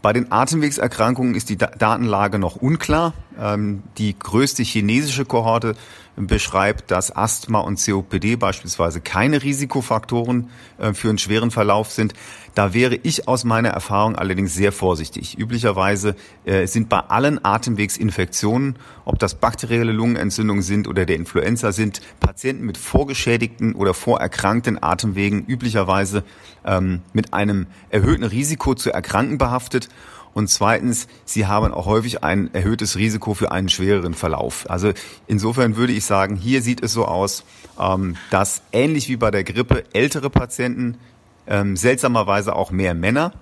bei 0.03 0.11
den 0.11 0.31
Atemwegserkrankungen 0.33 1.33
ist 1.33 1.49
die 1.49 1.57
Datenlage 1.57 2.37
noch 2.37 2.57
unklar. 2.57 3.13
Ähm, 3.43 3.83
die 3.97 4.17
größte 4.17 4.63
chinesische 4.63 5.25
Kohorte 5.25 5.75
beschreibt, 6.15 6.91
dass 6.91 7.13
Asthma 7.13 7.59
und 7.59 7.83
COPD 7.83 8.37
beispielsweise 8.37 9.01
keine 9.01 9.43
Risikofaktoren 9.43 10.49
äh, 10.77 10.93
für 10.93 11.09
einen 11.09 11.17
schweren 11.17 11.51
Verlauf 11.51 11.91
sind. 11.91 12.13
Da 12.55 12.73
wäre 12.73 12.95
ich 12.95 13.27
aus 13.27 13.43
meiner 13.43 13.69
Erfahrung 13.69 14.15
allerdings 14.15 14.53
sehr 14.53 14.71
vorsichtig. 14.71 15.37
Üblicherweise 15.37 16.15
äh, 16.45 16.67
sind 16.67 16.87
bei 16.87 16.99
allen 16.99 17.43
Atemwegsinfektionen, 17.43 18.77
ob 19.03 19.19
das 19.19 19.35
bakterielle 19.35 19.91
Lungenentzündungen 19.91 20.63
sind 20.63 20.87
oder 20.87 21.05
der 21.05 21.17
Influenza 21.17 21.73
sind, 21.73 21.99
Patienten 22.21 22.65
mit 22.65 22.77
vorgeschädigten 22.77 23.73
oder 23.73 23.93
vorerkrankten 23.93 24.81
Atemwegen 24.81 25.43
üblicherweise 25.45 26.23
ähm, 26.63 27.01
mit 27.11 27.33
einem 27.33 27.67
erhöhten 27.89 28.23
Risiko 28.23 28.73
zu 28.75 28.93
erkranken 28.93 29.37
behaftet. 29.37 29.89
Und 30.33 30.49
zweitens, 30.49 31.07
sie 31.25 31.45
haben 31.45 31.73
auch 31.73 31.85
häufig 31.85 32.23
ein 32.23 32.53
erhöhtes 32.53 32.97
Risiko 32.97 33.33
für 33.33 33.51
einen 33.51 33.69
schwereren 33.69 34.13
Verlauf. 34.13 34.69
Also 34.69 34.93
insofern 35.27 35.75
würde 35.75 35.93
ich 35.93 36.05
sagen, 36.05 36.35
hier 36.35 36.61
sieht 36.61 36.83
es 36.83 36.93
so 36.93 37.05
aus, 37.05 37.43
ähm, 37.79 38.15
dass 38.31 38.63
ähnlich 38.71 39.09
wie 39.09 39.17
bei 39.17 39.31
der 39.31 39.43
Grippe 39.43 39.83
ältere 39.93 40.29
Patienten, 40.29 40.97
ähm, 41.45 41.75
seltsamerweise 41.75 42.55
auch 42.55 42.71
mehr 42.71 42.93
Männer 42.93 43.33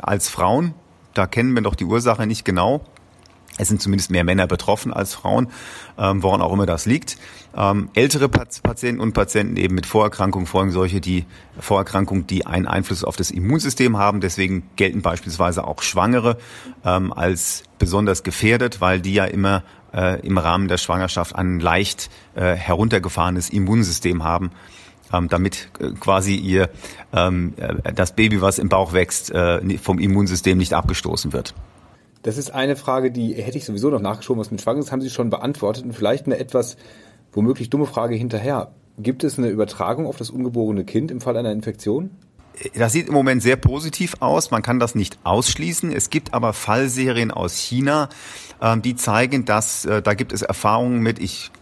als 0.00 0.28
Frauen, 0.28 0.74
da 1.14 1.26
kennen 1.26 1.54
wir 1.54 1.62
doch 1.62 1.74
die 1.74 1.86
Ursache 1.86 2.26
nicht 2.26 2.44
genau, 2.44 2.84
es 3.58 3.68
sind 3.68 3.80
zumindest 3.80 4.10
mehr 4.10 4.24
Männer 4.24 4.46
betroffen 4.46 4.92
als 4.92 5.14
Frauen, 5.14 5.48
ähm, 5.98 6.22
woran 6.22 6.42
auch 6.42 6.52
immer 6.52 6.66
das 6.66 6.86
liegt. 6.86 7.16
Ähm, 7.56 7.88
ältere 7.94 8.28
Patienten 8.28 9.00
und 9.00 9.12
Patienten 9.14 9.56
eben 9.56 9.74
mit 9.74 9.86
Vorerkrankungen, 9.86 10.46
vor 10.46 10.60
allem 10.60 10.72
solche, 10.72 11.00
die 11.00 11.24
Vorerkrankungen, 11.58 12.26
die 12.26 12.46
einen 12.46 12.66
Einfluss 12.66 13.02
auf 13.02 13.16
das 13.16 13.30
Immunsystem 13.30 13.96
haben. 13.96 14.20
Deswegen 14.20 14.64
gelten 14.76 15.00
beispielsweise 15.00 15.66
auch 15.66 15.82
Schwangere 15.82 16.36
ähm, 16.84 17.12
als 17.12 17.62
besonders 17.78 18.22
gefährdet, 18.22 18.80
weil 18.80 19.00
die 19.00 19.14
ja 19.14 19.24
immer 19.24 19.62
äh, 19.94 20.20
im 20.20 20.36
Rahmen 20.36 20.68
der 20.68 20.78
Schwangerschaft 20.78 21.34
ein 21.34 21.60
leicht 21.60 22.10
äh, 22.34 22.54
heruntergefahrenes 22.54 23.48
Immunsystem 23.48 24.22
haben. 24.22 24.50
Ähm, 25.12 25.28
damit 25.28 25.68
äh, 25.78 25.90
quasi 26.00 26.34
ihr 26.34 26.68
ähm, 27.12 27.54
äh, 27.56 27.92
das 27.92 28.16
Baby, 28.16 28.42
was 28.42 28.58
im 28.58 28.68
Bauch 28.68 28.92
wächst, 28.92 29.30
äh, 29.30 29.78
vom 29.78 30.00
Immunsystem 30.00 30.58
nicht 30.58 30.74
abgestoßen 30.74 31.32
wird. 31.32 31.54
Das 32.26 32.38
ist 32.38 32.52
eine 32.52 32.74
Frage, 32.74 33.12
die 33.12 33.34
hätte 33.34 33.56
ich 33.56 33.64
sowieso 33.64 33.88
noch 33.88 34.00
nachgeschoben, 34.00 34.40
was 34.40 34.50
mit 34.50 34.60
Schwangeren 34.60 34.82
ist, 34.82 34.90
haben 34.90 35.00
Sie 35.00 35.10
schon 35.10 35.30
beantwortet. 35.30 35.84
Und 35.84 35.92
vielleicht 35.92 36.26
eine 36.26 36.38
etwas 36.38 36.76
womöglich 37.32 37.70
dumme 37.70 37.86
Frage 37.86 38.16
hinterher. 38.16 38.72
Gibt 38.98 39.22
es 39.22 39.38
eine 39.38 39.46
Übertragung 39.46 40.08
auf 40.08 40.16
das 40.16 40.30
ungeborene 40.30 40.84
Kind 40.84 41.12
im 41.12 41.20
Fall 41.20 41.36
einer 41.36 41.52
Infektion? 41.52 42.10
Das 42.74 42.92
sieht 42.92 43.06
im 43.06 43.14
Moment 43.14 43.42
sehr 43.42 43.54
positiv 43.54 44.16
aus. 44.18 44.50
Man 44.50 44.62
kann 44.62 44.80
das 44.80 44.96
nicht 44.96 45.20
ausschließen. 45.22 45.92
Es 45.92 46.10
gibt 46.10 46.34
aber 46.34 46.52
Fallserien 46.52 47.30
aus 47.30 47.54
China, 47.58 48.08
ähm, 48.60 48.82
die 48.82 48.96
zeigen, 48.96 49.44
dass 49.44 49.84
äh, 49.84 50.02
da 50.02 50.14
gibt 50.14 50.32
es 50.32 50.42
Erfahrungen 50.42 50.98
mit. 50.98 51.20
Ich 51.20 51.52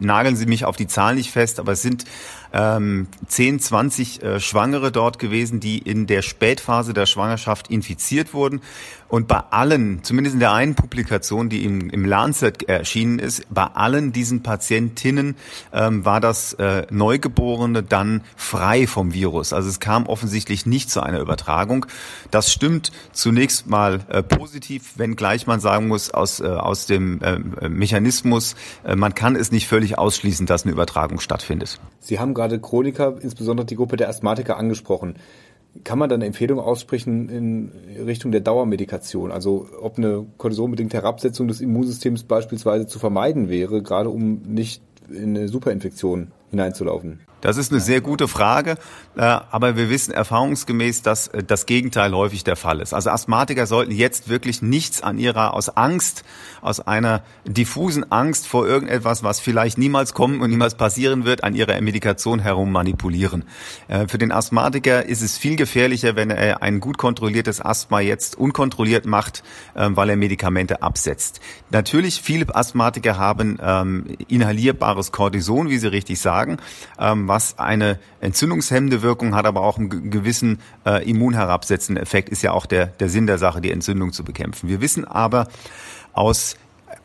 nageln 0.00 0.34
Sie 0.34 0.46
mich 0.46 0.64
auf 0.64 0.74
die 0.74 0.88
Zahl 0.88 1.14
nicht 1.14 1.30
fest, 1.30 1.60
aber 1.60 1.70
es 1.70 1.82
sind 1.82 2.04
ähm, 2.52 3.08
10, 3.26 3.60
20 3.60 4.22
äh, 4.22 4.40
Schwangere 4.40 4.92
dort 4.92 5.18
gewesen, 5.18 5.60
die 5.60 5.78
in 5.78 6.06
der 6.06 6.22
Spätphase 6.22 6.94
der 6.94 7.06
Schwangerschaft 7.06 7.70
infiziert 7.70 8.34
wurden. 8.34 8.60
Und 9.08 9.26
bei 9.26 9.38
allen, 9.50 10.04
zumindest 10.04 10.34
in 10.34 10.40
der 10.40 10.52
einen 10.52 10.74
Publikation, 10.74 11.48
die 11.48 11.64
im, 11.64 11.88
im 11.88 12.04
Lancet 12.04 12.68
erschienen 12.68 13.18
ist, 13.18 13.46
bei 13.48 13.64
allen 13.64 14.12
diesen 14.12 14.42
Patientinnen 14.42 15.34
ähm, 15.72 16.04
war 16.04 16.20
das 16.20 16.52
äh, 16.54 16.86
Neugeborene 16.90 17.82
dann 17.82 18.22
frei 18.36 18.86
vom 18.86 19.14
Virus. 19.14 19.54
Also 19.54 19.70
es 19.70 19.80
kam 19.80 20.06
offensichtlich 20.06 20.66
nicht 20.66 20.90
zu 20.90 21.00
einer 21.00 21.20
Übertragung. 21.20 21.86
Das 22.30 22.52
stimmt 22.52 22.92
zunächst 23.12 23.66
mal 23.66 24.00
äh, 24.08 24.22
positiv, 24.22 24.98
wenngleich 24.98 25.46
man 25.46 25.60
sagen 25.60 25.88
muss, 25.88 26.10
aus, 26.10 26.40
äh, 26.40 26.46
aus 26.46 26.84
dem 26.84 27.22
äh, 27.22 27.68
Mechanismus, 27.68 28.56
äh, 28.84 28.94
man 28.94 29.14
kann 29.14 29.36
es 29.36 29.50
nicht 29.50 29.68
völlig 29.68 29.96
ausschließen, 29.96 30.44
dass 30.44 30.64
eine 30.64 30.72
Übertragung 30.72 31.20
stattfindet. 31.20 31.80
Sie 32.00 32.18
haben 32.18 32.34
gerade 32.38 32.60
Chroniker, 32.60 33.16
insbesondere 33.20 33.66
die 33.66 33.74
Gruppe 33.74 33.96
der 33.96 34.08
Asthmatiker 34.08 34.56
angesprochen. 34.56 35.16
Kann 35.82 35.98
man 35.98 36.08
dann 36.08 36.20
eine 36.20 36.26
Empfehlung 36.26 36.60
aussprechen 36.60 37.28
in 37.28 37.72
Richtung 38.06 38.30
der 38.30 38.40
Dauermedikation? 38.40 39.32
Also 39.32 39.66
ob 39.82 39.98
eine 39.98 40.24
kortisonbedingte 40.38 40.96
Herabsetzung 40.96 41.48
des 41.48 41.60
Immunsystems 41.60 42.22
beispielsweise 42.22 42.86
zu 42.86 43.00
vermeiden 43.00 43.48
wäre, 43.48 43.82
gerade 43.82 44.08
um 44.08 44.42
nicht 44.42 44.82
in 45.10 45.36
eine 45.36 45.48
Superinfektion 45.48 46.28
hineinzulaufen? 46.50 47.20
Das 47.40 47.56
ist 47.56 47.70
eine 47.70 47.80
sehr 47.80 48.00
gute 48.00 48.26
Frage, 48.26 48.78
äh, 49.16 49.20
aber 49.20 49.76
wir 49.76 49.88
wissen 49.90 50.12
erfahrungsgemäß, 50.12 51.02
dass 51.02 51.28
äh, 51.28 51.44
das 51.44 51.66
Gegenteil 51.66 52.12
häufig 52.12 52.42
der 52.42 52.56
Fall 52.56 52.80
ist. 52.80 52.92
Also 52.92 53.10
Asthmatiker 53.10 53.66
sollten 53.66 53.92
jetzt 53.92 54.28
wirklich 54.28 54.60
nichts 54.60 55.02
an 55.02 55.18
ihrer, 55.18 55.54
aus 55.54 55.68
Angst, 55.68 56.24
aus 56.62 56.80
einer 56.80 57.22
diffusen 57.46 58.10
Angst 58.10 58.48
vor 58.48 58.66
irgendetwas, 58.66 59.22
was 59.22 59.38
vielleicht 59.38 59.78
niemals 59.78 60.14
kommen 60.14 60.40
und 60.40 60.50
niemals 60.50 60.74
passieren 60.74 61.24
wird, 61.24 61.44
an 61.44 61.54
ihrer 61.54 61.80
Medikation 61.80 62.40
herum 62.40 62.72
manipulieren. 62.72 63.44
Äh, 63.86 64.08
für 64.08 64.18
den 64.18 64.32
Asthmatiker 64.32 65.06
ist 65.06 65.22
es 65.22 65.38
viel 65.38 65.54
gefährlicher, 65.54 66.16
wenn 66.16 66.30
er 66.30 66.62
ein 66.62 66.80
gut 66.80 66.98
kontrolliertes 66.98 67.64
Asthma 67.64 68.00
jetzt 68.00 68.36
unkontrolliert 68.36 69.06
macht, 69.06 69.42
weil 69.74 70.10
er 70.10 70.16
Medikamente 70.16 70.82
absetzt. 70.82 71.40
Natürlich, 71.70 72.20
viele 72.20 72.54
Asthmatiker 72.54 73.18
haben 73.18 73.58
ähm, 73.62 74.04
inhalierbares 74.28 75.12
Cortison, 75.12 75.68
wie 75.68 75.78
Sie 75.78 75.86
richtig 75.86 76.20
sagen 76.20 76.37
ähm, 76.98 77.28
was 77.28 77.58
eine 77.58 77.98
entzündungshemmende 78.20 79.02
Wirkung 79.02 79.34
hat, 79.34 79.46
aber 79.46 79.62
auch 79.62 79.78
einen 79.78 80.10
gewissen 80.10 80.60
äh, 80.86 81.08
immunherabsetzenden 81.08 82.02
Effekt, 82.02 82.28
ist 82.28 82.42
ja 82.42 82.52
auch 82.52 82.66
der, 82.66 82.86
der 82.86 83.08
Sinn 83.08 83.26
der 83.26 83.38
Sache, 83.38 83.60
die 83.60 83.70
Entzündung 83.70 84.12
zu 84.12 84.24
bekämpfen. 84.24 84.68
Wir 84.68 84.80
wissen 84.80 85.04
aber 85.04 85.48
aus 86.12 86.56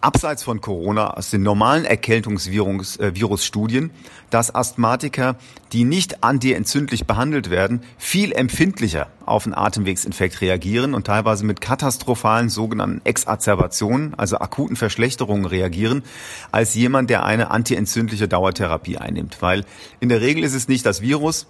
abseits 0.01 0.43
von 0.43 0.61
Corona 0.61 1.11
aus 1.11 1.29
den 1.29 1.43
normalen 1.43 1.85
Erkältungsvirusstudien, 1.85 3.91
dass 4.29 4.53
Asthmatiker, 4.53 5.37
die 5.71 5.83
nicht 5.83 6.23
antientzündlich 6.23 7.07
behandelt 7.07 7.49
werden, 7.49 7.81
viel 7.97 8.33
empfindlicher 8.33 9.07
auf 9.25 9.45
einen 9.45 9.55
Atemwegsinfekt 9.55 10.41
reagieren 10.41 10.93
und 10.93 11.07
teilweise 11.07 11.45
mit 11.45 11.61
katastrophalen 11.61 12.49
sogenannten 12.49 13.01
Exacerbationen, 13.05 14.13
also 14.15 14.39
akuten 14.39 14.75
Verschlechterungen 14.75 15.45
reagieren, 15.45 16.03
als 16.51 16.75
jemand, 16.75 17.09
der 17.09 17.23
eine 17.23 17.51
antientzündliche 17.51 18.27
Dauertherapie 18.27 18.97
einnimmt. 18.97 19.41
Weil 19.41 19.65
in 19.99 20.09
der 20.09 20.21
Regel 20.21 20.43
ist 20.43 20.53
es 20.53 20.67
nicht 20.67 20.85
das 20.85 21.01
Virus, 21.01 21.47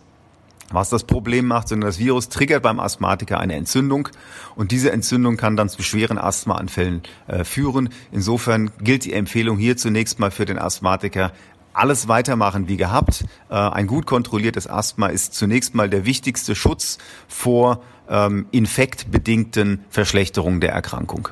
was 0.73 0.89
das 0.89 1.03
Problem 1.03 1.45
macht, 1.47 1.67
sondern 1.67 1.87
das 1.87 1.99
Virus 1.99 2.29
triggert 2.29 2.63
beim 2.63 2.79
Asthmatiker 2.79 3.39
eine 3.39 3.55
Entzündung 3.55 4.09
und 4.55 4.71
diese 4.71 4.91
Entzündung 4.91 5.37
kann 5.37 5.55
dann 5.55 5.69
zu 5.69 5.83
schweren 5.83 6.17
Asthmaanfällen 6.17 7.03
äh, 7.27 7.43
führen. 7.43 7.89
Insofern 8.11 8.71
gilt 8.79 9.05
die 9.05 9.13
Empfehlung 9.13 9.57
hier 9.57 9.77
zunächst 9.77 10.19
mal 10.19 10.31
für 10.31 10.45
den 10.45 10.59
Asthmatiker, 10.59 11.31
alles 11.73 12.07
weitermachen 12.07 12.67
wie 12.67 12.77
gehabt. 12.77 13.25
Äh, 13.49 13.55
ein 13.55 13.87
gut 13.87 14.05
kontrolliertes 14.05 14.67
Asthma 14.67 15.07
ist 15.07 15.33
zunächst 15.33 15.75
mal 15.75 15.89
der 15.89 16.05
wichtigste 16.05 16.55
Schutz 16.55 16.97
vor 17.27 17.81
ähm, 18.09 18.45
infektbedingten 18.51 19.83
Verschlechterungen 19.89 20.61
der 20.61 20.71
Erkrankung. 20.71 21.29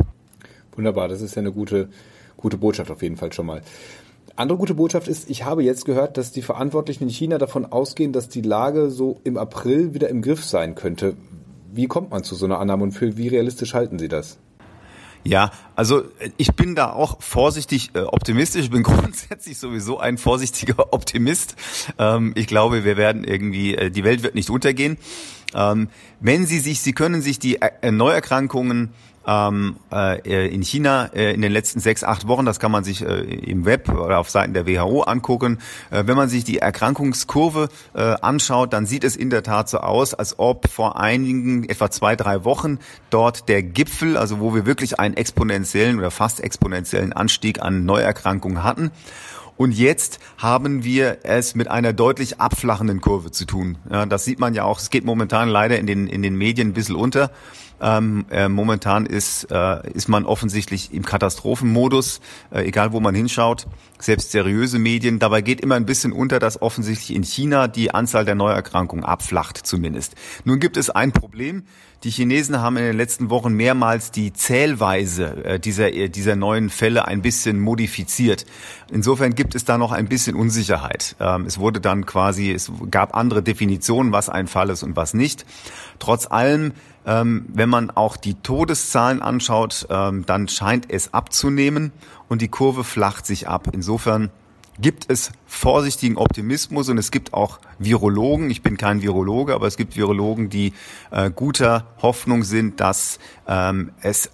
Wunderbar, 0.76 1.08
das 1.08 1.22
ist 1.22 1.36
ja 1.36 1.42
eine 1.42 1.52
gute, 1.52 1.90
gute 2.38 2.58
Botschaft 2.58 2.92
auf 2.92 3.02
jeden 3.02 3.18
Fall 3.18 3.34
schon 3.34 3.46
mal. 3.46 3.62
Andere 4.36 4.58
gute 4.58 4.74
Botschaft 4.74 5.08
ist, 5.08 5.30
ich 5.30 5.44
habe 5.44 5.64
jetzt 5.64 5.86
gehört, 5.86 6.18
dass 6.18 6.32
die 6.32 6.42
Verantwortlichen 6.42 7.04
in 7.04 7.10
China 7.10 7.38
davon 7.38 7.66
ausgehen, 7.66 8.14
dass 8.14 8.30
die 8.30 8.42
Lage 8.42 8.90
so 8.90 9.20
im 9.24 9.38
April 9.38 9.94
wieder 9.94 10.10
im 10.10 10.22
Griff 10.22 10.44
sein 10.46 10.76
könnte. 10.76 11.16
Wie 11.74 11.88
kommt 11.88 12.12
man 12.12 12.24
zu 12.24 12.36
so 12.36 12.46
einer 12.46 12.60
Annahme 12.60 12.84
und 12.84 12.92
für 12.92 13.18
wie 13.18 13.28
realistisch 13.28 13.74
halten 13.74 14.00
Sie 14.00 14.08
das? 14.08 14.38
Ja, 15.24 15.52
also 15.76 16.04
ich 16.38 16.54
bin 16.54 16.74
da 16.74 16.92
auch 16.92 17.22
vorsichtig 17.22 17.92
äh, 17.94 18.00
optimistisch. 18.00 18.64
Ich 18.64 18.72
bin 18.72 18.84
grundsätzlich 18.84 19.58
sowieso 19.58 20.00
ein 20.00 20.18
vorsichtiger 20.18 20.94
Optimist. 20.94 21.56
Ähm, 22.00 22.34
ich 22.36 22.48
glaube, 22.48 22.84
wir 22.84 22.98
werden 22.98 23.24
irgendwie, 23.24 23.76
äh, 23.76 23.92
die 23.92 24.04
Welt 24.04 24.24
wird 24.24 24.36
nicht 24.36 24.50
untergehen. 24.50 24.98
Ähm, 25.54 25.90
wenn 26.20 26.46
Sie 26.46 26.60
sich, 26.60 26.82
Sie 26.82 26.94
können 26.94 27.22
sich 27.22 27.38
die 27.38 27.62
äh, 27.62 27.92
Neuerkrankungen 27.92 28.94
ähm, 29.28 29.76
äh, 29.92 30.54
in 30.54 30.62
China 30.62 31.06
äh, 31.14 31.34
in 31.34 31.42
den 31.42 31.52
letzten 31.52 31.80
sechs, 31.80 32.04
acht 32.04 32.28
Wochen. 32.28 32.46
Das 32.46 32.60
kann 32.60 32.72
man 32.72 32.84
sich 32.84 33.06
äh, 33.06 33.22
im 33.22 33.66
Web 33.66 33.90
oder 33.90 34.20
auf 34.20 34.30
Seiten 34.30 34.54
der 34.54 34.68
WHO 34.68 35.02
angucken. 35.02 35.60
Äh, 35.90 36.04
wenn 36.08 36.16
man 36.16 36.30
sich 36.30 36.44
die 36.44 36.58
Erkrankungskurve 36.60 37.70
äh, 37.94 38.02
anschaut, 38.22 38.74
dann 38.74 38.86
sieht 38.86 39.04
es 39.04 39.16
in 39.16 39.30
der 39.30 39.44
Tat 39.44 39.70
so 39.70 39.80
aus, 39.80 40.14
als 40.14 40.40
ob 40.40 40.70
vor 40.70 41.00
einigen, 41.00 41.70
etwa 41.70 41.92
zwei, 41.92 42.16
drei 42.16 42.44
Wochen 42.44 42.80
dort 43.10 43.48
der 43.50 43.64
Gipfel, 43.64 44.18
also 44.18 44.40
wo 44.40 44.54
wir 44.54 44.66
wirklich 44.66 45.00
einen 45.00 45.16
exponentiellen 45.16 46.00
oder 46.00 46.12
fast 46.12 46.40
exponentiellen 46.40 47.14
Anstieg 47.14 47.62
an 47.62 47.86
Neuerkrankungen 47.86 48.64
hatten. 48.64 48.92
Und 49.62 49.74
jetzt 49.74 50.20
haben 50.40 50.84
wir 50.84 51.20
es 51.22 51.54
mit 51.54 51.68
einer 51.68 51.94
deutlich 51.94 52.40
abflachenden 52.40 53.00
Kurve 53.00 53.30
zu 53.30 53.46
tun. 53.46 53.78
Ja, 53.92 54.08
das 54.08 54.26
sieht 54.26 54.40
man 54.40 54.56
ja 54.56 54.64
auch. 54.64 54.80
Es 54.80 54.90
geht 54.90 55.06
momentan 55.06 55.50
leider 55.50 55.78
in 55.78 55.86
den, 55.86 56.08
in 56.08 56.24
den 56.24 56.36
Medien 56.36 56.70
ein 56.70 56.74
bisschen 56.74 56.96
unter. 56.96 57.30
Ähm, 57.82 58.26
äh, 58.30 58.48
momentan 58.48 59.08
ist, 59.08 59.50
äh, 59.52 59.92
ist 59.92 60.08
man 60.08 60.26
offensichtlich 60.26 60.94
im 60.94 61.04
Katastrophenmodus, 61.04 62.22
äh, 62.52 62.62
egal 62.62 62.94
wo 62.94 63.00
man 63.00 63.16
hinschaut, 63.16 63.66
selbst 64.00 64.32
seriöse 64.32 64.78
Medien. 64.78 65.18
Dabei 65.18 65.42
geht 65.42 65.62
immer 65.62 65.76
ein 65.76 65.88
bisschen 65.88 66.12
unter, 66.12 66.38
dass 66.38 66.62
offensichtlich 66.62 67.16
in 67.16 67.24
China 67.24 67.68
die 67.68 67.92
Anzahl 67.92 68.24
der 68.24 68.36
Neuerkrankungen 68.36 69.04
abflacht 69.04 69.58
zumindest. 69.58 70.16
Nun 70.46 70.60
gibt 70.60 70.78
es 70.78 70.92
ein 70.92 71.12
Problem. 71.12 71.64
Die 72.04 72.10
Chinesen 72.10 72.60
haben 72.60 72.78
in 72.78 72.84
den 72.84 72.98
letzten 72.98 73.30
Wochen 73.30 73.54
mehrmals 73.54 74.10
die 74.10 74.34
Zählweise 74.34 75.46
äh, 75.46 75.60
dieser, 75.60 75.94
äh, 75.94 76.10
dieser 76.10 76.36
neuen 76.36 76.72
Fälle 76.72 77.06
ein 77.08 77.22
bisschen 77.22 77.60
modifiziert. 77.60 78.46
Insofern 78.92 79.36
gibt 79.36 79.54
es 79.54 79.66
da 79.66 79.78
noch 79.78 79.92
ein 79.92 80.08
bisschen 80.08 80.36
Unsicherheit. 80.36 81.16
Ähm, 81.20 81.46
es 81.46 81.60
wurde 81.60 81.80
dann 81.80 82.08
quasi, 82.08 82.52
es 82.52 82.72
gab 82.90 83.16
andere 83.16 83.44
Definitionen, 83.44 84.12
was 84.12 84.30
ein 84.30 84.48
Fall 84.48 84.72
ist 84.72 84.82
und 84.82 84.96
was 84.96 85.14
nicht. 85.14 85.46
Trotz 86.00 86.26
allem 86.26 86.74
ähm, 87.06 87.46
wenn 87.50 87.70
man 87.70 87.90
auch 87.90 88.18
die 88.18 88.36
Todeszahlen 88.36 89.22
anschaut, 89.22 89.88
ähm, 89.90 90.26
dann 90.26 90.48
scheint 90.48 90.92
es 90.92 91.14
abzunehmen 91.14 91.92
und 92.30 92.42
die 92.42 92.48
Kurve 92.48 92.84
flacht 92.84 93.26
sich 93.26 93.48
ab. 93.48 93.70
Insofern 93.72 94.30
gibt 94.80 95.10
es 95.10 95.32
vorsichtigen 95.46 96.18
Optimismus 96.18 96.90
und 96.90 96.98
es 96.98 97.12
gibt 97.12 97.34
auch 97.34 97.60
Virologen, 97.78 98.50
ich 98.50 98.62
bin 98.62 98.78
kein 98.78 99.02
Virologe, 99.02 99.54
aber 99.54 99.68
es 99.68 99.78
gibt 99.78 99.96
Virologen, 99.96 100.50
die 100.50 100.74
äh, 101.12 101.30
guter 101.30 101.88
Hoffnung 102.02 102.44
sind, 102.44 102.80
dass 102.80 103.20
ähm, 103.48 103.92
es 104.02 104.32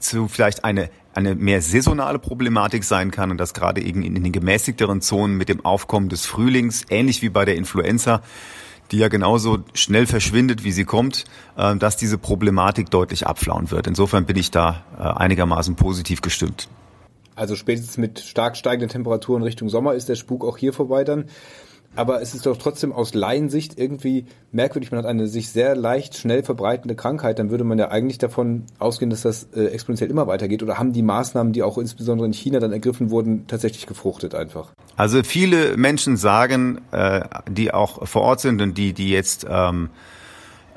zu 0.00 0.28
vielleicht 0.28 0.64
eine 0.64 0.90
eine 1.18 1.34
mehr 1.34 1.60
saisonale 1.60 2.20
Problematik 2.20 2.84
sein 2.84 3.10
kann 3.10 3.32
und 3.32 3.38
dass 3.38 3.52
gerade 3.52 3.80
in, 3.80 4.02
in 4.02 4.22
den 4.22 4.32
gemäßigteren 4.32 5.00
Zonen 5.00 5.36
mit 5.36 5.48
dem 5.48 5.64
Aufkommen 5.64 6.08
des 6.08 6.26
Frühlings, 6.26 6.84
ähnlich 6.90 7.22
wie 7.22 7.28
bei 7.28 7.44
der 7.44 7.56
Influenza, 7.56 8.22
die 8.90 8.98
ja 8.98 9.08
genauso 9.08 9.58
schnell 9.74 10.06
verschwindet, 10.06 10.64
wie 10.64 10.72
sie 10.72 10.84
kommt, 10.84 11.24
äh, 11.56 11.76
dass 11.76 11.96
diese 11.96 12.18
Problematik 12.18 12.90
deutlich 12.90 13.26
abflauen 13.26 13.70
wird. 13.70 13.86
Insofern 13.86 14.26
bin 14.26 14.36
ich 14.36 14.50
da 14.50 14.84
äh, 14.98 15.02
einigermaßen 15.02 15.76
positiv 15.76 16.22
gestimmt. 16.22 16.68
Also 17.34 17.54
spätestens 17.54 17.98
mit 17.98 18.18
stark 18.18 18.56
steigenden 18.56 18.88
Temperaturen 18.88 19.42
Richtung 19.42 19.68
Sommer 19.68 19.94
ist 19.94 20.08
der 20.08 20.16
Spuk 20.16 20.44
auch 20.44 20.58
hier 20.58 20.72
vorbei 20.72 21.04
dann. 21.04 21.26
Aber 21.96 22.22
es 22.22 22.34
ist 22.34 22.46
doch 22.46 22.56
trotzdem 22.56 22.92
aus 22.92 23.14
Laiensicht 23.14 23.78
irgendwie 23.78 24.26
merkwürdig. 24.52 24.92
Man 24.92 24.98
hat 24.98 25.06
eine 25.06 25.26
sich 25.26 25.50
sehr 25.50 25.74
leicht, 25.74 26.16
schnell 26.16 26.42
verbreitende 26.42 26.94
Krankheit. 26.94 27.38
Dann 27.38 27.50
würde 27.50 27.64
man 27.64 27.78
ja 27.78 27.88
eigentlich 27.88 28.18
davon 28.18 28.64
ausgehen, 28.78 29.10
dass 29.10 29.22
das 29.22 29.48
äh, 29.54 29.66
exponentiell 29.66 30.08
immer 30.08 30.26
weitergeht. 30.26 30.62
Oder 30.62 30.78
haben 30.78 30.92
die 30.92 31.02
Maßnahmen, 31.02 31.52
die 31.52 31.62
auch 31.62 31.76
insbesondere 31.76 32.26
in 32.26 32.32
China 32.32 32.60
dann 32.60 32.72
ergriffen 32.72 33.10
wurden, 33.10 33.46
tatsächlich 33.48 33.86
gefruchtet 33.86 34.34
einfach? 34.34 34.72
Also 34.96 35.22
viele 35.24 35.76
Menschen 35.76 36.16
sagen, 36.16 36.80
äh, 36.92 37.22
die 37.50 37.74
auch 37.74 38.06
vor 38.06 38.22
Ort 38.22 38.40
sind 38.40 38.62
und 38.62 38.78
die, 38.78 38.92
die 38.92 39.10
jetzt 39.10 39.46
ähm, 39.48 39.90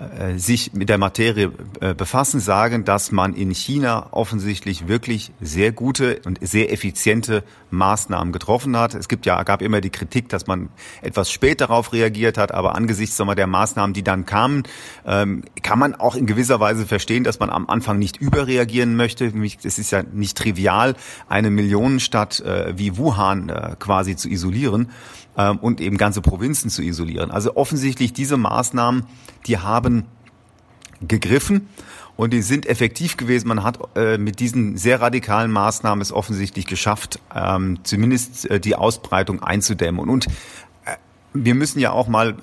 äh, 0.01 0.39
sich 0.39 0.73
mit 0.73 0.89
der 0.89 0.97
Materie 0.97 1.51
äh, 1.79 1.93
befassen, 1.93 2.39
sagen, 2.39 2.85
dass 2.85 3.11
man 3.11 3.35
in 3.35 3.51
China 3.51 4.07
offensichtlich 4.11 4.87
wirklich 4.87 5.31
sehr 5.39 5.71
gute 5.71 6.21
und 6.25 6.39
sehr 6.41 6.73
effiziente 6.73 7.43
Maßnahmen 7.71 8.31
getroffen 8.31 8.77
hat. 8.77 8.93
Es 8.93 9.07
gibt 9.07 9.25
ja, 9.25 9.41
gab 9.43 9.61
immer 9.61 9.81
die 9.81 9.89
Kritik, 9.89 10.29
dass 10.29 10.47
man 10.47 10.69
etwas 11.01 11.31
spät 11.31 11.61
darauf 11.61 11.93
reagiert 11.93 12.37
hat, 12.37 12.51
aber 12.51 12.75
angesichts 12.75 13.17
sagen 13.17 13.29
wir, 13.29 13.35
der 13.35 13.47
Maßnahmen, 13.47 13.93
die 13.93 14.03
dann 14.03 14.25
kamen, 14.25 14.63
ähm, 15.05 15.43
kann 15.63 15.79
man 15.79 15.95
auch 15.95 16.15
in 16.15 16.25
gewisser 16.25 16.59
Weise 16.59 16.85
verstehen, 16.85 17.23
dass 17.23 17.39
man 17.39 17.49
am 17.49 17.69
Anfang 17.69 17.99
nicht 17.99 18.17
überreagieren 18.17 18.95
möchte. 18.95 19.31
Es 19.63 19.79
ist 19.79 19.91
ja 19.91 20.03
nicht 20.03 20.37
trivial, 20.37 20.95
eine 21.27 21.49
Millionenstadt 21.49 22.39
äh, 22.41 22.77
wie 22.77 22.97
Wuhan 22.97 23.51
quasi 23.79 24.15
zu 24.15 24.29
isolieren 24.29 24.89
ähm, 25.37 25.57
und 25.59 25.81
eben 25.81 25.97
ganze 25.97 26.21
Provinzen 26.21 26.69
zu 26.69 26.81
isolieren. 26.81 27.31
Also 27.31 27.55
offensichtlich 27.55 28.13
diese 28.13 28.37
Maßnahmen, 28.37 29.05
die 29.47 29.57
haben 29.57 30.05
gegriffen 31.07 31.67
und 32.17 32.33
die 32.33 32.41
sind 32.41 32.65
effektiv 32.65 33.17
gewesen. 33.17 33.47
Man 33.47 33.63
hat 33.63 33.79
äh, 33.95 34.17
mit 34.17 34.39
diesen 34.39 34.77
sehr 34.77 35.01
radikalen 35.01 35.51
Maßnahmen 35.51 36.01
es 36.01 36.11
offensichtlich 36.11 36.67
geschafft, 36.67 37.19
ähm, 37.33 37.79
zumindest 37.83 38.49
äh, 38.49 38.59
die 38.59 38.75
Ausbreitung 38.75 39.41
einzudämmen. 39.41 40.01
Und, 40.01 40.09
und 40.09 40.27
wir 41.33 41.55
müssen 41.55 41.79
ja 41.79 41.91
auch 41.91 42.07
mal 42.07 42.35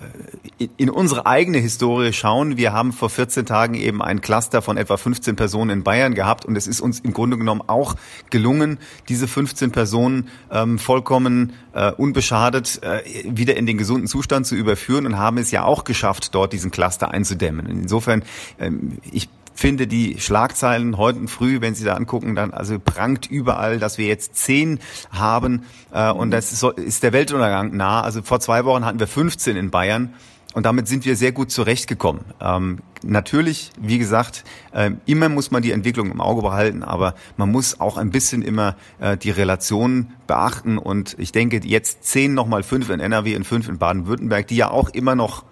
äh, 0.59 0.69
in 0.77 0.91
unsere 0.91 1.27
eigene 1.27 1.59
Historie 1.59 2.13
schauen. 2.13 2.57
Wir 2.57 2.73
haben 2.73 2.93
vor 2.93 3.11
14 3.11 3.47
Tagen 3.47 3.75
eben 3.75 4.03
ein 4.03 4.21
Cluster 4.21 4.63
von 4.63 4.77
etwa 4.77 4.97
15 4.97 5.37
Personen 5.37 5.71
in 5.71 5.83
Bayern 5.83 6.15
gehabt 6.15 6.45
und 6.45 6.57
es 6.57 6.67
ist 6.67 6.81
uns 6.81 7.01
im 7.01 7.13
Grunde 7.13 7.37
genommen 7.37 7.63
auch 7.67 7.97
gelungen, 8.31 8.79
diese 9.09 9.29
15 9.29 9.73
Personen 9.73 10.29
ähm, 10.51 10.79
vollkommen 10.79 11.53
äh, 11.75 11.93
unbeschadet 11.93 12.83
äh, 12.83 13.03
wieder 13.25 13.57
in 13.57 13.67
den 13.67 13.79
gesunden 13.79 14.09
Zustand 14.09 14.47
zu 14.47 14.55
überführen 14.55 15.07
und 15.07 15.19
haben 15.19 15.39
es 15.39 15.51
ja 15.51 15.65
auch 15.65 15.85
geschafft, 15.85 16.35
dort 16.35 16.53
diesen 16.53 16.71
Cluster 16.71 17.11
einzudämmen. 17.11 17.67
Insofern, 17.67 18.23
ähm, 18.59 18.99
ich 19.11 19.29
finde 19.59 19.89
die 19.89 20.21
Schlagzeilen 20.21 20.99
heute 20.99 21.27
früh, 21.27 21.61
wenn 21.61 21.75
Sie 21.75 21.85
da 21.85 21.95
angucken, 21.95 22.37
dann 22.37 22.53
also 22.53 22.79
prangt 22.79 23.29
überall, 23.29 23.81
dass 23.81 23.99
wir 23.99 24.07
jetzt 24.07 24.37
zehn 24.37 24.79
haben 25.11 25.65
äh, 25.93 26.13
und 26.13 26.31
das 26.31 26.53
ist, 26.53 26.63
ist 26.79 27.03
der 27.03 27.13
Weltuntergang 27.13 27.77
nah. 27.77 28.01
Also 28.03 28.23
vor 28.23 28.39
zwei 28.39 28.65
Wochen 28.65 28.85
hatten 28.85 29.01
wir 29.01 29.09
15 29.09 29.57
in 29.57 29.71
Bayern. 29.71 30.15
Und 30.55 30.65
damit 30.65 30.89
sind 30.89 31.05
wir 31.05 31.15
sehr 31.15 31.33
gut 31.33 31.51
zurechtgekommen. 31.51 32.23
Ähm, 32.41 32.79
natürlich, 33.03 33.71
wie 33.81 33.99
gesagt, 33.99 34.45
äh, 34.73 34.93
immer 35.07 35.29
muss 35.29 35.51
man 35.51 35.61
die 35.63 35.73
Entwicklung 35.73 36.11
im 36.11 36.21
Auge 36.21 36.41
behalten, 36.41 36.85
aber 36.85 37.15
man 37.37 37.51
muss 37.51 37.81
auch 37.81 37.97
ein 37.97 38.11
bisschen 38.11 38.43
immer 38.43 38.77
äh, 39.01 39.17
die 39.17 39.31
Relationen 39.31 40.15
beachten. 40.29 40.79
Und 40.79 41.17
ich 41.19 41.33
denke, 41.33 41.61
jetzt 41.65 42.05
zehn 42.05 42.33
nochmal 42.33 42.63
fünf 42.63 42.91
in 42.91 43.01
NRW 43.01 43.35
und 43.35 43.45
fünf 43.45 43.69
in 43.69 43.79
Baden-Württemberg, 43.79 44.47
die 44.47 44.57
ja 44.57 44.71
auch 44.71 44.89
immer 44.91 45.17
noch 45.17 45.45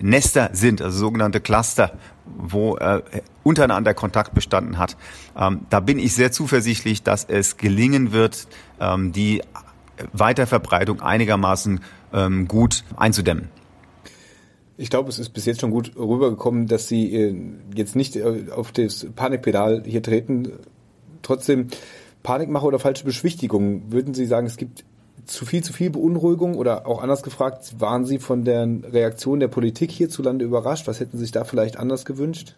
Nester 0.00 0.50
sind, 0.52 0.82
also 0.82 0.98
sogenannte 0.98 1.40
Cluster, 1.40 1.92
wo 2.24 2.76
äh, 2.76 3.02
untereinander 3.42 3.94
Kontakt 3.94 4.34
bestanden 4.34 4.78
hat. 4.78 4.96
Ähm, 5.36 5.66
da 5.70 5.80
bin 5.80 5.98
ich 5.98 6.14
sehr 6.14 6.32
zuversichtlich, 6.32 7.02
dass 7.02 7.24
es 7.24 7.56
gelingen 7.56 8.12
wird, 8.12 8.46
ähm, 8.80 9.12
die 9.12 9.42
Weiterverbreitung 10.12 11.00
einigermaßen 11.00 11.80
ähm, 12.12 12.48
gut 12.48 12.84
einzudämmen. 12.96 13.48
Ich 14.76 14.88
glaube, 14.88 15.10
es 15.10 15.18
ist 15.18 15.30
bis 15.30 15.44
jetzt 15.44 15.60
schon 15.60 15.70
gut 15.70 15.92
rübergekommen, 15.96 16.66
dass 16.66 16.88
Sie 16.88 17.14
äh, 17.14 17.34
jetzt 17.74 17.96
nicht 17.96 18.16
äh, 18.16 18.46
auf 18.54 18.72
das 18.72 19.06
Panikpedal 19.14 19.82
hier 19.84 20.02
treten. 20.02 20.52
Trotzdem 21.20 21.68
Panikmache 22.22 22.66
oder 22.66 22.78
falsche 22.78 23.04
Beschwichtigung? 23.04 23.92
Würden 23.92 24.14
Sie 24.14 24.26
sagen, 24.26 24.46
es 24.46 24.56
gibt 24.56 24.84
zu 25.26 25.46
viel, 25.46 25.62
zu 25.62 25.72
viel 25.72 25.90
Beunruhigung 25.90 26.56
oder 26.56 26.86
auch 26.86 27.02
anders 27.02 27.22
gefragt, 27.22 27.74
waren 27.78 28.04
Sie 28.04 28.18
von 28.18 28.44
der 28.44 28.66
Reaktion 28.92 29.40
der 29.40 29.48
Politik 29.48 29.90
hierzulande 29.90 30.44
überrascht? 30.44 30.86
Was 30.86 31.00
hätten 31.00 31.16
Sie 31.18 31.24
sich 31.24 31.32
da 31.32 31.44
vielleicht 31.44 31.78
anders 31.78 32.04
gewünscht? 32.04 32.56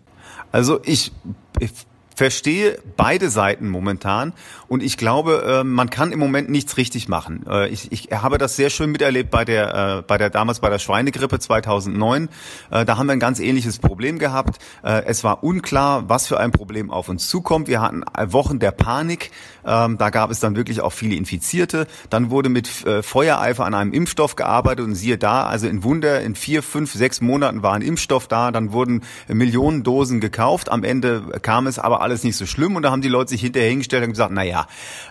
Also 0.51 0.81
ich, 0.85 1.12
ich 1.59 1.72
verstehe 2.14 2.79
beide 2.96 3.31
Seiten 3.31 3.68
momentan 3.68 4.33
und 4.72 4.82
ich 4.82 4.96
glaube, 4.96 5.61
äh, 5.61 5.64
man 5.64 5.90
kann 5.90 6.12
im 6.12 6.18
Moment 6.18 6.48
nichts 6.48 6.78
richtig 6.78 7.06
machen. 7.06 7.44
Äh, 7.46 7.68
ich, 7.68 7.92
ich 7.92 8.08
habe 8.11 8.38
das 8.38 8.56
sehr 8.56 8.70
schön 8.70 8.90
miterlebt 8.90 9.30
bei 9.30 9.44
der, 9.44 9.98
äh, 9.98 10.02
bei 10.02 10.16
der 10.16 10.30
damals 10.30 10.61
bei 10.61 10.70
der 10.70 10.78
Schweinegrippe 10.78 11.38
2009. 11.38 12.30
Da 12.70 12.96
haben 12.96 13.06
wir 13.06 13.12
ein 13.12 13.20
ganz 13.20 13.38
ähnliches 13.38 13.78
Problem 13.78 14.18
gehabt. 14.18 14.58
Es 14.82 15.24
war 15.24 15.44
unklar, 15.44 16.08
was 16.08 16.26
für 16.26 16.40
ein 16.40 16.52
Problem 16.52 16.90
auf 16.90 17.08
uns 17.08 17.28
zukommt. 17.28 17.68
Wir 17.68 17.82
hatten 17.82 18.02
Wochen 18.32 18.61
der 18.61 18.70
Panik. 18.70 19.30
Ähm, 19.64 19.98
da 19.98 20.11
gab 20.11 20.30
es 20.30 20.40
dann 20.40 20.56
wirklich 20.56 20.80
auch 20.80 20.92
viele 20.92 21.16
Infizierte. 21.16 21.87
Dann 22.08 22.30
wurde 22.30 22.48
mit 22.48 22.66
Feuereifer 22.66 23.64
an 23.64 23.74
einem 23.74 23.92
Impfstoff 23.92 24.37
gearbeitet 24.37 24.87
und 24.87 24.94
siehe 24.94 25.18
da, 25.18 25.44
also 25.46 25.66
in 25.66 25.85
Wunder, 25.85 26.22
in 26.22 26.35
vier, 26.35 26.62
fünf, 26.62 26.92
sechs 26.92 27.20
Monaten 27.20 27.62
war 27.62 27.74
ein 27.74 27.82
Impfstoff 27.82 28.26
da. 28.26 28.50
Dann 28.50 28.72
wurden 28.72 29.02
Millionen 29.28 29.82
Dosen 29.82 30.20
gekauft. 30.20 30.70
Am 30.70 30.85
Ende 30.85 31.40
kam 31.42 31.66
es 31.66 31.78
aber 31.78 32.00
alles 32.00 32.24
nicht 32.24 32.37
so 32.37 32.46
schlimm 32.46 32.76
und 32.76 32.82
da 32.82 32.90
haben 32.90 33.02
die 33.02 33.08
Leute 33.08 33.30
sich 33.30 33.42
hinterher 33.42 33.68
hingestellt 33.68 34.04
und 34.04 34.11
gesagt, 34.11 34.32
na 34.32 34.42
ja, 34.42 34.62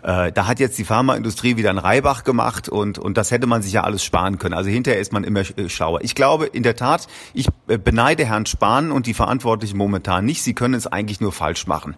äh, 0.04 0.32
da 0.32 0.48
hat 0.48 0.60
jetzt 0.60 0.78
die 0.78 0.86
Pharmaindustrie 0.86 1.58
wieder 1.58 1.70
einen 1.70 1.80
Reibach 1.80 2.24
gemacht 2.24 2.70
und, 2.70 2.98
und 2.98 3.18
das 3.18 3.32
hätte 3.32 3.48
man 3.48 3.62
sich 3.62 3.74
ja 3.74 3.84
alles 3.84 4.04
sparen 4.04 4.38
können. 4.38 4.54
Also 4.54 4.70
hinterher 4.70 5.00
ist 5.00 5.14
man 5.14 5.24
immer 5.24 5.42
äh, 5.42 5.70
schlauer. 5.70 6.02
Ich 6.02 6.16
glaube 6.16 6.46
in 6.46 6.64
der 6.64 6.76
Tat, 6.76 7.08
ich 7.34 7.48
äh, 7.68 7.78
beneide 7.78 8.26
Herrn 8.26 8.46
Spahn 8.46 8.92
und 8.92 9.06
die 9.06 9.14
Verantwortlichen 9.14 9.78
momentan 9.78 10.26
nicht. 10.26 10.44
Sie 10.44 10.54
können 10.54 10.74
es 10.74 10.88
eigentlich 10.88 11.22
nur 11.22 11.32
falsch 11.32 11.68
machen. 11.68 11.96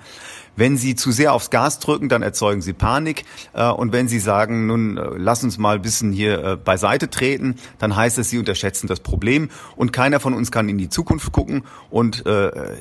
Wenn 0.56 0.78
Sie 0.78 0.96
zu 0.96 1.12
sehr 1.12 1.34
aufs 1.34 1.50
Gas 1.50 1.80
drücken, 1.80 2.10
dann 2.10 2.22
erzeugen 2.22 2.62
Sie 2.62 2.74
Panik. 2.74 3.26
Äh, 3.54 3.70
und 3.70 3.92
wenn 3.92 4.08
Sie 4.08 4.20
sagen, 4.20 4.68
nun 4.68 4.98
äh, 4.98 5.10
lass 5.18 5.44
uns 5.44 5.58
mal 5.58 5.76
ein 5.76 5.82
bisschen 5.82 6.12
hier 6.12 6.44
äh, 6.44 6.56
beiseite 6.58 7.10
treten, 7.10 7.56
dann 7.80 7.96
heißt 7.96 8.20
es, 8.20 8.30
Sie 8.30 8.38
unterschätzen 8.38 8.88
das 8.88 9.00
Problem. 9.00 9.50
Und 9.76 9.94
keiner 9.94 10.20
von 10.20 10.34
uns 10.34 10.52
kann 10.52 10.70
in 10.70 10.78
die 10.78 10.89
Zukunft 10.89 11.32
gucken. 11.32 11.63
Und 11.89 12.24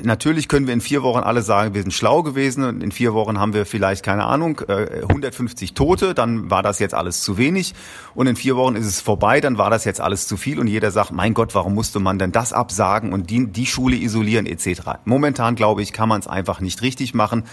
natürlich 0.03 0.49
können 0.49 0.67
wir 0.67 0.75
in 0.75 0.81
vier 0.81 1.03
Wochen 1.03 1.21
alle 1.21 1.43
sagen, 1.43 1.75
wir 1.75 1.83
sind 1.83 1.93
schlau 1.93 2.23
gewesen. 2.23 2.65
Und 2.65 2.83
in 2.83 2.93
vier 2.93 3.15
Wochen 3.15 3.39
haben 3.39 3.55
wir 3.55 3.67
vielleicht, 3.67 4.05
keine 4.05 4.25
Ahnung, 4.25 4.61
150 4.61 5.75
Tote. 5.75 6.15
Dann 6.15 6.51
war 6.51 6.63
das 6.63 6.79
jetzt 6.79 6.95
alles 6.95 7.23
zu 7.23 7.39
wenig. 7.39 7.75
Und 8.15 8.27
in 8.27 8.37
vier 8.37 8.57
Wochen 8.57 8.77
ist 8.77 8.87
es 8.87 9.01
vorbei. 9.01 9.41
Dann 9.41 9.59
war 9.59 9.71
das 9.71 9.85
jetzt 9.85 10.01
alles 10.01 10.27
zu 10.27 10.37
viel. 10.37 10.59
Und 10.59 10.67
jeder 10.67 10.91
sagt, 10.91 11.13
mein 11.13 11.35
Gott, 11.35 11.55
warum 11.55 11.75
musste 11.75 12.01
man 12.01 12.19
denn 12.19 12.33
das 12.33 12.53
absagen 12.53 13.13
und 13.13 13.31
die, 13.31 13.47
die 13.47 13.67
Schule 13.67 13.97
isolieren 13.97 14.47
etc. 14.47 14.83
Momentan, 15.05 15.55
glaube 15.55 15.83
ich, 15.83 15.93
kann 15.93 16.09
man 16.09 16.21
es 16.21 16.27
einfach 16.27 16.61
nicht 16.61 16.83
richtig 16.83 17.15
machen. 17.15 17.45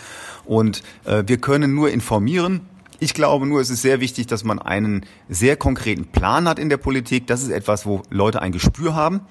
Und 0.46 0.84
äh, 1.06 1.24
wir 1.28 1.38
können 1.38 1.76
nur 1.76 1.90
informieren. 1.90 2.62
Ich 3.00 3.14
glaube 3.14 3.46
nur, 3.46 3.62
es 3.62 3.70
ist 3.70 3.82
sehr 3.82 4.02
wichtig, 4.02 4.28
dass 4.28 4.44
man 4.44 4.60
einen 4.60 5.06
sehr 5.30 5.56
konkreten 5.56 6.06
Plan 6.06 6.48
hat 6.48 6.60
in 6.60 6.70
der 6.70 6.78
Politik. 6.78 7.28
Das 7.28 7.42
ist 7.42 7.50
etwas, 7.50 7.86
wo 7.86 8.02
Leute 8.10 8.42
ein 8.42 8.52
Gespür 8.52 8.94
haben. 8.94 9.22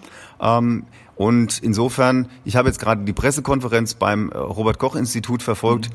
Ähm, 0.41 0.85
und 1.17 1.59
insofern, 1.59 2.29
ich 2.45 2.57
habe 2.57 2.69
jetzt 2.69 2.79
gerade 2.79 3.05
die 3.05 3.13
Pressekonferenz 3.13 3.95
beim 3.95 4.31
äh, 4.31 4.39
Robert 4.39 4.79
Koch 4.79 4.97
Institut 4.97 5.43
verfolgt. 5.43 5.91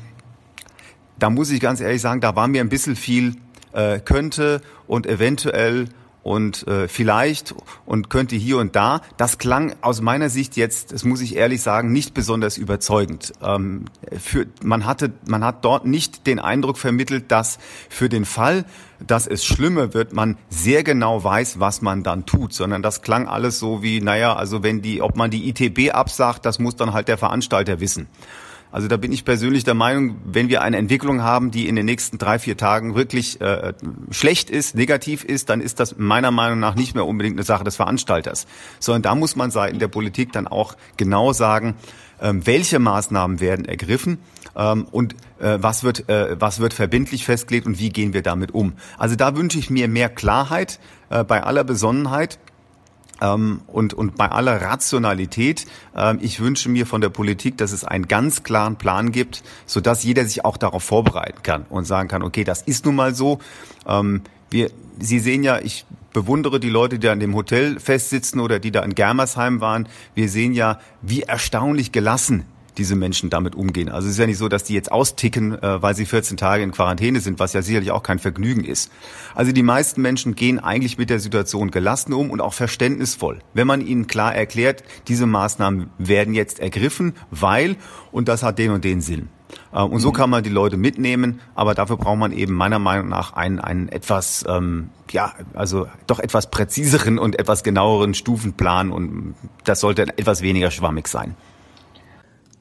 Da 1.18 1.30
muss 1.30 1.50
ich 1.50 1.60
ganz 1.60 1.80
ehrlich 1.80 2.02
sagen, 2.02 2.20
da 2.20 2.36
war 2.36 2.46
mir 2.46 2.60
ein 2.60 2.68
bisschen 2.68 2.94
viel 2.94 3.36
äh, 3.72 3.98
könnte 3.98 4.60
und 4.86 5.06
eventuell 5.06 5.88
und 6.24 6.66
äh, 6.66 6.88
vielleicht 6.88 7.54
und 7.84 8.08
könnte 8.08 8.34
hier 8.34 8.56
und 8.56 8.74
da. 8.74 9.02
Das 9.18 9.38
klang 9.38 9.76
aus 9.82 10.00
meiner 10.00 10.30
Sicht 10.30 10.56
jetzt, 10.56 10.92
das 10.92 11.04
muss 11.04 11.20
ich 11.20 11.36
ehrlich 11.36 11.60
sagen, 11.62 11.92
nicht 11.92 12.14
besonders 12.14 12.56
überzeugend. 12.56 13.34
Ähm, 13.42 13.84
für, 14.18 14.46
man 14.62 14.86
hatte, 14.86 15.12
man 15.28 15.44
hat 15.44 15.64
dort 15.64 15.86
nicht 15.86 16.26
den 16.26 16.40
Eindruck 16.40 16.78
vermittelt, 16.78 17.30
dass 17.30 17.58
für 17.90 18.08
den 18.08 18.24
Fall, 18.24 18.64
dass 19.06 19.26
es 19.26 19.44
schlimmer 19.44 19.92
wird, 19.92 20.14
man 20.14 20.38
sehr 20.48 20.82
genau 20.82 21.22
weiß, 21.22 21.60
was 21.60 21.82
man 21.82 22.02
dann 22.02 22.24
tut, 22.24 22.54
sondern 22.54 22.82
das 22.82 23.02
klang 23.02 23.28
alles 23.28 23.58
so 23.58 23.82
wie, 23.82 24.00
naja, 24.00 24.34
also 24.34 24.62
wenn 24.62 24.80
die, 24.80 25.02
ob 25.02 25.16
man 25.16 25.30
die 25.30 25.50
ITB 25.50 25.94
absagt, 25.94 26.46
das 26.46 26.58
muss 26.58 26.74
dann 26.74 26.94
halt 26.94 27.08
der 27.08 27.18
Veranstalter 27.18 27.80
wissen. 27.80 28.08
Also 28.74 28.88
da 28.88 28.96
bin 28.96 29.12
ich 29.12 29.24
persönlich 29.24 29.62
der 29.62 29.74
Meinung, 29.74 30.16
wenn 30.24 30.48
wir 30.48 30.60
eine 30.60 30.78
Entwicklung 30.78 31.22
haben, 31.22 31.52
die 31.52 31.68
in 31.68 31.76
den 31.76 31.86
nächsten 31.86 32.18
drei, 32.18 32.40
vier 32.40 32.56
Tagen 32.56 32.96
wirklich 32.96 33.40
äh, 33.40 33.72
schlecht 34.10 34.50
ist, 34.50 34.74
negativ 34.74 35.22
ist, 35.22 35.48
dann 35.48 35.60
ist 35.60 35.78
das 35.78 35.96
meiner 35.96 36.32
Meinung 36.32 36.58
nach 36.58 36.74
nicht 36.74 36.92
mehr 36.96 37.06
unbedingt 37.06 37.36
eine 37.36 37.44
Sache 37.44 37.62
des 37.62 37.76
Veranstalters, 37.76 38.48
sondern 38.80 39.02
da 39.02 39.14
muss 39.14 39.36
man 39.36 39.52
seitens 39.52 39.78
der 39.78 39.86
Politik 39.86 40.32
dann 40.32 40.48
auch 40.48 40.74
genau 40.96 41.32
sagen, 41.32 41.76
ähm, 42.20 42.44
welche 42.48 42.80
Maßnahmen 42.80 43.38
werden 43.38 43.64
ergriffen 43.64 44.18
ähm, 44.56 44.88
und 44.90 45.14
äh, 45.38 45.58
was 45.60 45.84
wird 45.84 46.08
äh, 46.08 46.34
was 46.40 46.58
wird 46.58 46.74
verbindlich 46.74 47.24
festgelegt 47.24 47.68
und 47.68 47.78
wie 47.78 47.90
gehen 47.90 48.12
wir 48.12 48.22
damit 48.22 48.52
um. 48.52 48.72
Also 48.98 49.14
da 49.14 49.36
wünsche 49.36 49.60
ich 49.60 49.70
mir 49.70 49.86
mehr 49.86 50.08
Klarheit 50.08 50.80
äh, 51.10 51.22
bei 51.22 51.44
aller 51.44 51.62
Besonnenheit 51.62 52.40
ähm, 53.24 53.62
und, 53.66 53.94
und 53.94 54.16
bei 54.16 54.30
aller 54.30 54.60
Rationalität, 54.60 55.66
äh, 55.96 56.16
ich 56.20 56.40
wünsche 56.40 56.68
mir 56.68 56.86
von 56.86 57.00
der 57.00 57.08
Politik, 57.08 57.56
dass 57.56 57.72
es 57.72 57.84
einen 57.84 58.08
ganz 58.08 58.42
klaren 58.42 58.76
Plan 58.76 59.12
gibt, 59.12 59.42
sodass 59.66 60.04
jeder 60.04 60.24
sich 60.24 60.44
auch 60.44 60.56
darauf 60.56 60.82
vorbereiten 60.82 61.42
kann 61.42 61.64
und 61.70 61.84
sagen 61.86 62.08
kann, 62.08 62.22
okay, 62.22 62.44
das 62.44 62.62
ist 62.62 62.84
nun 62.84 62.96
mal 62.96 63.14
so. 63.14 63.38
Ähm, 63.86 64.22
wir, 64.50 64.70
Sie 64.98 65.18
sehen 65.18 65.42
ja, 65.42 65.58
ich 65.58 65.86
bewundere 66.12 66.60
die 66.60 66.68
Leute, 66.68 66.98
die 67.00 67.06
da 67.06 67.12
in 67.12 67.20
dem 67.20 67.34
Hotel 67.34 67.80
festsitzen 67.80 68.38
oder 68.40 68.60
die 68.60 68.70
da 68.70 68.82
in 68.82 68.94
Germersheim 68.94 69.60
waren. 69.60 69.88
Wir 70.14 70.28
sehen 70.28 70.52
ja, 70.52 70.78
wie 71.02 71.22
erstaunlich 71.22 71.90
gelassen 71.90 72.44
diese 72.76 72.96
Menschen 72.96 73.30
damit 73.30 73.54
umgehen. 73.54 73.88
Also 73.88 74.06
es 74.06 74.14
ist 74.14 74.18
ja 74.18 74.26
nicht 74.26 74.38
so, 74.38 74.48
dass 74.48 74.64
die 74.64 74.74
jetzt 74.74 74.90
austicken, 74.90 75.60
äh, 75.62 75.82
weil 75.82 75.94
sie 75.94 76.06
14 76.06 76.36
Tage 76.36 76.62
in 76.62 76.72
Quarantäne 76.72 77.20
sind, 77.20 77.38
was 77.38 77.52
ja 77.52 77.62
sicherlich 77.62 77.90
auch 77.90 78.02
kein 78.02 78.18
Vergnügen 78.18 78.64
ist. 78.64 78.90
Also 79.34 79.52
die 79.52 79.62
meisten 79.62 80.02
Menschen 80.02 80.34
gehen 80.34 80.58
eigentlich 80.58 80.98
mit 80.98 81.10
der 81.10 81.20
Situation 81.20 81.70
gelassen 81.70 82.12
um 82.12 82.30
und 82.30 82.40
auch 82.40 82.54
verständnisvoll. 82.54 83.40
Wenn 83.52 83.66
man 83.66 83.80
ihnen 83.80 84.06
klar 84.06 84.34
erklärt, 84.34 84.84
diese 85.08 85.26
Maßnahmen 85.26 85.90
werden 85.98 86.34
jetzt 86.34 86.60
ergriffen, 86.60 87.14
weil, 87.30 87.76
und 88.12 88.28
das 88.28 88.42
hat 88.42 88.58
den 88.58 88.70
und 88.70 88.84
den 88.84 89.00
Sinn. 89.00 89.28
Äh, 89.72 89.82
und 89.82 90.00
so 90.00 90.10
mhm. 90.10 90.14
kann 90.14 90.30
man 90.30 90.42
die 90.42 90.50
Leute 90.50 90.76
mitnehmen, 90.76 91.40
aber 91.54 91.74
dafür 91.74 91.96
braucht 91.96 92.18
man 92.18 92.32
eben 92.32 92.54
meiner 92.54 92.78
Meinung 92.78 93.08
nach 93.08 93.34
einen, 93.34 93.58
einen 93.60 93.88
etwas, 93.88 94.44
ähm, 94.48 94.90
ja, 95.10 95.32
also 95.54 95.86
doch 96.06 96.18
etwas 96.18 96.50
präziseren 96.50 97.18
und 97.18 97.38
etwas 97.38 97.62
genaueren 97.62 98.14
Stufenplan 98.14 98.90
und 98.90 99.34
das 99.64 99.80
sollte 99.80 100.02
etwas 100.02 100.42
weniger 100.42 100.70
schwammig 100.70 101.08
sein. 101.08 101.36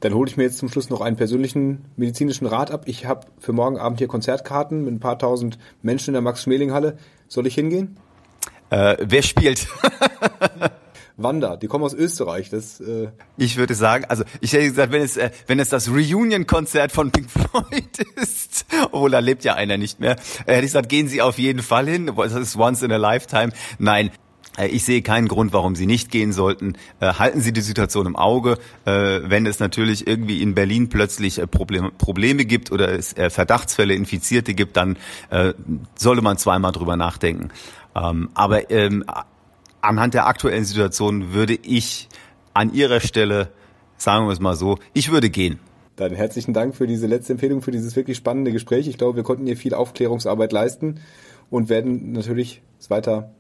Dann 0.04 0.16
hole 0.16 0.30
ich 0.30 0.36
mir 0.36 0.44
jetzt 0.44 0.58
zum 0.58 0.68
Schluss 0.68 0.90
noch 0.90 1.00
einen 1.00 1.16
persönlichen 1.16 1.86
medizinischen 1.96 2.46
Rat 2.46 2.72
ab. 2.72 2.84
Ich 2.88 3.06
habe 3.06 3.26
für 3.40 3.54
morgen 3.54 3.78
Abend 3.78 4.00
hier 4.00 4.10
Konzertkarten 4.10 4.84
mit 4.84 4.94
ein 4.94 5.00
paar 5.00 5.18
tausend 5.18 5.58
Menschen 5.82 6.10
in 6.10 6.14
der 6.16 6.22
Max-Schmeling-Halle. 6.22 6.98
Soll 7.30 7.48
ich 7.48 7.56
hingehen? 7.56 7.96
Äh, 8.70 8.98
wer 9.00 9.22
spielt? 9.22 9.66
Wanda, 11.16 11.56
die 11.56 11.68
kommen 11.68 11.86
aus 11.86 11.94
Österreich. 11.94 12.50
Das, 12.50 12.82
äh 12.82 13.12
ich 13.38 13.56
würde 13.56 13.76
sagen, 13.76 14.04
also 14.10 14.26
ich 14.42 14.52
hätte 14.52 14.66
gesagt, 14.66 14.92
wenn 14.92 15.04
es, 15.04 15.16
äh, 15.16 15.32
wenn 15.48 15.60
es 15.60 15.70
das 15.70 15.88
Reunion-Konzert 15.90 16.92
von 16.92 17.12
Pink 17.12 17.30
Floyd 17.32 18.00
ist, 18.18 18.66
obwohl 18.92 19.12
da 19.12 19.20
lebt 19.20 19.46
ja 19.46 19.54
einer 19.54 19.78
nicht 19.78 20.02
mehr, 20.02 20.18
äh, 20.46 20.56
hätte 20.56 20.66
ich 20.66 20.74
gesagt, 20.74 20.90
gehen 20.90 21.08
Sie 21.08 21.22
auf 21.22 21.40
jeden 21.40 21.62
Fall 21.62 21.88
hin. 21.88 22.12
Das 22.14 22.34
ist 22.34 22.58
once 22.58 22.82
in 22.82 22.92
a 22.92 22.98
lifetime. 22.98 23.54
Nein, 23.80 24.12
ich 24.62 24.86
sehe 24.86 25.02
keinen 25.02 25.28
Grund, 25.28 25.54
warum 25.54 25.76
Sie 25.76 25.86
nicht 25.86 26.12
gehen 26.12 26.32
sollten. 26.32 26.74
Äh, 27.00 27.14
halten 27.14 27.42
Sie 27.42 27.54
die 27.54 27.62
Situation 27.62 28.06
im 28.06 28.16
Auge. 28.16 28.58
Äh, 28.86 29.22
wenn 29.24 29.46
es 29.46 29.60
natürlich 29.60 30.08
irgendwie 30.08 30.42
in 30.42 30.54
Berlin 30.54 30.90
plötzlich 30.90 31.42
Probleme, 31.50 32.46
gibt 32.46 32.72
oder 32.72 32.90
es 32.90 33.16
Verdachtsfälle, 33.30 33.94
Infizierte 33.94 34.54
gibt, 34.54 34.78
dann 34.78 34.98
sollte 35.96 36.22
man 36.22 36.38
zweimal 36.38 36.72
drüber 36.72 36.98
nachdenken. 36.98 37.50
Ähm, 37.96 38.30
aber 38.34 38.70
ähm, 38.72 39.04
anhand 39.82 40.14
der 40.14 40.28
aktuellen 40.28 40.66
Situation 40.66 41.34
würde 41.34 41.54
ich 41.56 42.10
an 42.54 42.74
Ihrer 42.74 43.00
Stelle, 43.00 43.50
sagen 43.98 44.28
wir 44.28 44.34
es 44.34 44.40
mal 44.40 44.56
so, 44.56 44.78
ich 44.94 45.12
würde 45.12 45.30
gehen. 45.30 45.60
Dann 45.96 46.14
herzlichen 46.14 46.54
Dank 46.54 46.76
für 46.76 46.88
diese 46.88 47.08
letzte 47.08 47.34
Empfehlung, 47.34 47.62
für 47.62 47.72
dieses 47.72 47.96
wirklich 47.96 48.18
spannende 48.18 48.52
Gespräch. 48.52 48.88
Ich 48.88 48.98
glaube, 48.98 49.16
wir 49.16 49.24
konnten 49.24 49.46
hier 49.46 49.58
viel 49.58 49.74
Aufklärungsarbeit 49.74 50.52
leisten 50.52 51.00
und 51.50 51.70
werden 51.70 52.14
natürlich 52.14 52.62
weiter 52.90 53.32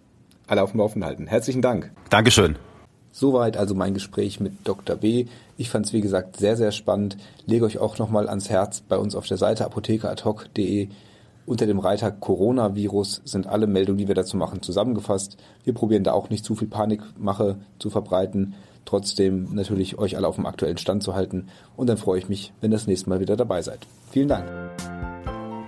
alle 0.53 0.63
auf 0.63 0.71
dem 0.71 0.79
Laufenden 0.79 1.05
halten. 1.07 1.27
Herzlichen 1.27 1.61
Dank. 1.61 1.91
Dankeschön. 2.09 2.57
Soweit 3.11 3.57
also 3.57 3.75
mein 3.75 3.93
Gespräch 3.93 4.39
mit 4.39 4.53
Dr. 4.63 4.95
B. 4.95 5.25
Ich 5.57 5.69
fand 5.69 5.85
es 5.85 5.93
wie 5.93 6.01
gesagt 6.01 6.37
sehr, 6.37 6.55
sehr 6.55 6.71
spannend. 6.71 7.17
Lege 7.45 7.65
euch 7.65 7.77
auch 7.77 7.97
nochmal 7.97 8.29
ans 8.29 8.49
Herz 8.49 8.81
bei 8.81 8.97
uns 8.97 9.15
auf 9.15 9.27
der 9.27 9.37
Seite 9.37 9.65
apothekeradhoc.de. 9.65 10.89
Unter 11.45 11.65
dem 11.65 11.79
Reiter 11.79 12.11
Coronavirus 12.11 13.21
sind 13.25 13.47
alle 13.47 13.67
Meldungen, 13.67 13.97
die 13.97 14.07
wir 14.07 14.15
dazu 14.15 14.37
machen, 14.37 14.61
zusammengefasst. 14.61 15.37
Wir 15.63 15.73
probieren 15.73 16.03
da 16.03 16.13
auch 16.13 16.29
nicht 16.29 16.45
zu 16.45 16.55
viel 16.55 16.67
Panikmache 16.67 17.57
zu 17.79 17.89
verbreiten. 17.89 18.53
Trotzdem 18.85 19.53
natürlich 19.53 19.97
euch 19.97 20.17
alle 20.17 20.27
auf 20.27 20.35
dem 20.35 20.45
aktuellen 20.45 20.77
Stand 20.77 21.03
zu 21.03 21.15
halten. 21.15 21.47
Und 21.75 21.87
dann 21.87 21.97
freue 21.97 22.19
ich 22.19 22.29
mich, 22.29 22.53
wenn 22.61 22.71
ihr 22.71 22.77
das 22.77 22.87
nächste 22.87 23.09
Mal 23.09 23.19
wieder 23.19 23.35
dabei 23.35 23.61
seid. 23.61 23.79
Vielen 24.11 24.27
Dank. 24.29 24.47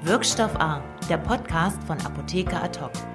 Wirkstoff 0.03 0.55
A, 0.59 0.83
der 1.09 1.17
Podcast 1.17 1.81
von 1.83 1.97
Apotheker 1.99 2.63
Ad 2.63 2.79
hoc. 2.79 3.14